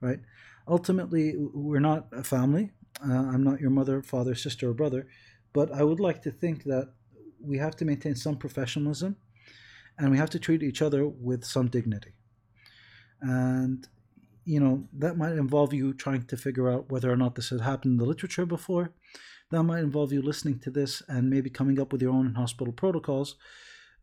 right? 0.01 0.19
Ultimately, 0.67 1.35
we're 1.37 1.79
not 1.79 2.07
a 2.11 2.23
family. 2.23 2.71
Uh, 3.03 3.11
I'm 3.13 3.43
not 3.43 3.59
your 3.59 3.69
mother, 3.69 4.01
father, 4.01 4.35
sister, 4.35 4.69
or 4.69 4.73
brother, 4.73 5.07
but 5.53 5.71
I 5.71 5.83
would 5.83 5.99
like 5.99 6.21
to 6.23 6.31
think 6.31 6.63
that 6.63 6.93
we 7.41 7.57
have 7.57 7.75
to 7.77 7.85
maintain 7.85 8.15
some 8.15 8.37
professionalism 8.37 9.17
and 9.97 10.11
we 10.11 10.17
have 10.17 10.29
to 10.31 10.39
treat 10.39 10.63
each 10.63 10.81
other 10.81 11.07
with 11.07 11.43
some 11.43 11.67
dignity. 11.67 12.13
And, 13.21 13.87
you 14.43 14.59
know, 14.59 14.87
that 14.93 15.17
might 15.17 15.33
involve 15.33 15.73
you 15.73 15.93
trying 15.93 16.23
to 16.23 16.37
figure 16.37 16.69
out 16.69 16.91
whether 16.91 17.11
or 17.11 17.15
not 17.15 17.35
this 17.35 17.49
had 17.49 17.61
happened 17.61 17.93
in 17.93 17.97
the 17.97 18.05
literature 18.05 18.45
before. 18.45 18.93
That 19.55 19.63
might 19.63 19.83
involve 19.83 20.11
you 20.11 20.21
listening 20.21 20.59
to 20.59 20.69
this 20.69 21.01
and 21.07 21.29
maybe 21.29 21.49
coming 21.49 21.79
up 21.79 21.93
with 21.93 22.01
your 22.01 22.11
own 22.11 22.35
hospital 22.35 22.73
protocols. 22.73 23.37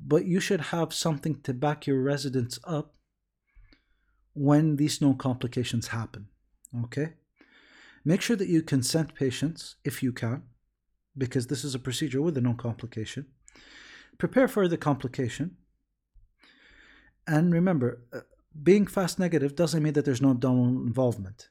But 0.01 0.25
you 0.25 0.41
should 0.41 0.63
have 0.73 0.95
something 0.95 1.43
to 1.43 1.53
back 1.53 1.87
your 1.87 2.01
residents 2.01 2.59
up 2.65 2.95
when 4.33 4.77
these 4.77 5.03
known 5.03 5.19
complications 5.19 5.89
happen. 5.89 6.29
Okay? 6.85 7.13
Make 8.03 8.23
sure 8.23 8.35
that 8.35 8.49
you 8.49 8.63
consent 8.63 9.15
patients, 9.15 9.77
if 9.85 10.03
you 10.03 10.11
can, 10.11 10.45
because 11.19 11.49
this 11.49 11.65
is 11.65 11.75
a 11.75 11.79
procedure 11.79 12.23
with 12.23 12.39
a 12.39 12.41
known 12.41 12.57
complication. 12.57 13.27
Prepare 14.17 14.49
for 14.49 14.67
the 14.69 14.79
complication. 14.79 15.59
And 17.27 17.53
remember, 17.53 18.01
uh, 18.11 18.21
being 18.63 18.87
fast 18.87 19.19
negative 19.19 19.55
doesn't 19.55 19.83
mean 19.83 19.93
that 19.93 20.07
there's 20.07 20.23
no 20.23 20.31
abdominal 20.31 20.87
involvement. 20.87 21.51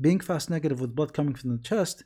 Being 0.00 0.20
fast 0.20 0.48
negative 0.48 0.80
with 0.80 0.94
blood 0.94 1.12
coming 1.12 1.34
from 1.34 1.50
the 1.50 1.58
chest 1.58 2.04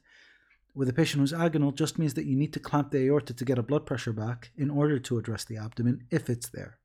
with 0.75 0.89
a 0.89 0.93
patient 0.93 1.21
who's 1.21 1.33
agonal 1.33 1.75
just 1.75 1.99
means 1.99 2.15
that 2.15 2.27
you 2.27 2.37
need 2.37 2.53
to 2.53 2.61
clamp 2.61 2.91
the 2.91 3.07
aorta 3.07 3.33
to 3.33 3.45
get 3.45 3.59
a 3.59 3.63
blood 3.63 3.87
pressure 3.87 4.13
back 4.13 4.51
in 4.57 4.71
order 4.71 4.99
to 4.99 5.19
address 5.19 5.45
the 5.45 5.57
abdomen 5.57 6.07
if 6.11 6.29
it's 6.29 6.49
there. 6.49 6.79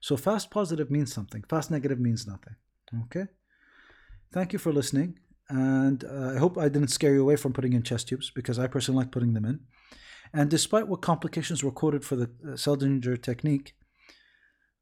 So 0.00 0.16
fast 0.16 0.50
positive 0.50 0.90
means 0.90 1.12
something, 1.12 1.44
fast 1.48 1.70
negative 1.70 2.00
means 2.00 2.26
nothing. 2.26 2.56
Okay? 3.04 3.26
Thank 4.32 4.52
you 4.52 4.58
for 4.58 4.72
listening. 4.72 5.18
And 5.48 6.04
uh, 6.04 6.32
I 6.34 6.38
hope 6.38 6.58
I 6.58 6.68
didn't 6.68 6.88
scare 6.88 7.14
you 7.14 7.22
away 7.22 7.36
from 7.36 7.52
putting 7.52 7.72
in 7.72 7.82
chest 7.82 8.08
tubes 8.08 8.30
because 8.34 8.58
I 8.58 8.66
personally 8.66 9.04
like 9.04 9.12
putting 9.12 9.34
them 9.34 9.44
in. 9.44 9.60
And 10.32 10.50
despite 10.50 10.88
what 10.88 11.02
complications 11.02 11.62
were 11.62 11.70
quoted 11.70 12.04
for 12.04 12.16
the 12.16 12.24
uh, 12.24 12.52
Seldinger 12.54 13.20
technique, 13.20 13.74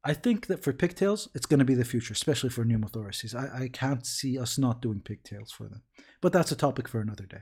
I 0.03 0.13
think 0.13 0.47
that 0.47 0.63
for 0.63 0.73
pigtails, 0.73 1.29
it's 1.35 1.45
going 1.45 1.59
to 1.59 1.65
be 1.65 1.75
the 1.75 1.85
future, 1.85 2.13
especially 2.13 2.49
for 2.49 2.65
pneumothoraces. 2.65 3.35
I, 3.35 3.65
I 3.65 3.67
can't 3.67 4.05
see 4.05 4.39
us 4.39 4.57
not 4.57 4.81
doing 4.81 5.01
pigtails 5.01 5.51
for 5.51 5.65
them. 5.67 5.83
But 6.21 6.33
that's 6.33 6.51
a 6.51 6.55
topic 6.55 6.87
for 6.87 7.01
another 7.01 7.25
day. 7.25 7.41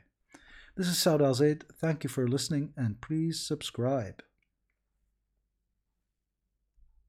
This 0.80 0.88
is 0.88 0.96
Saud 0.96 1.22
Al 1.22 1.34
Zaid. 1.34 1.66
Thank 1.76 2.06
you 2.06 2.10
for 2.10 2.26
listening 2.26 2.72
and 2.78 3.02
please 3.02 3.38
subscribe. 3.38 4.24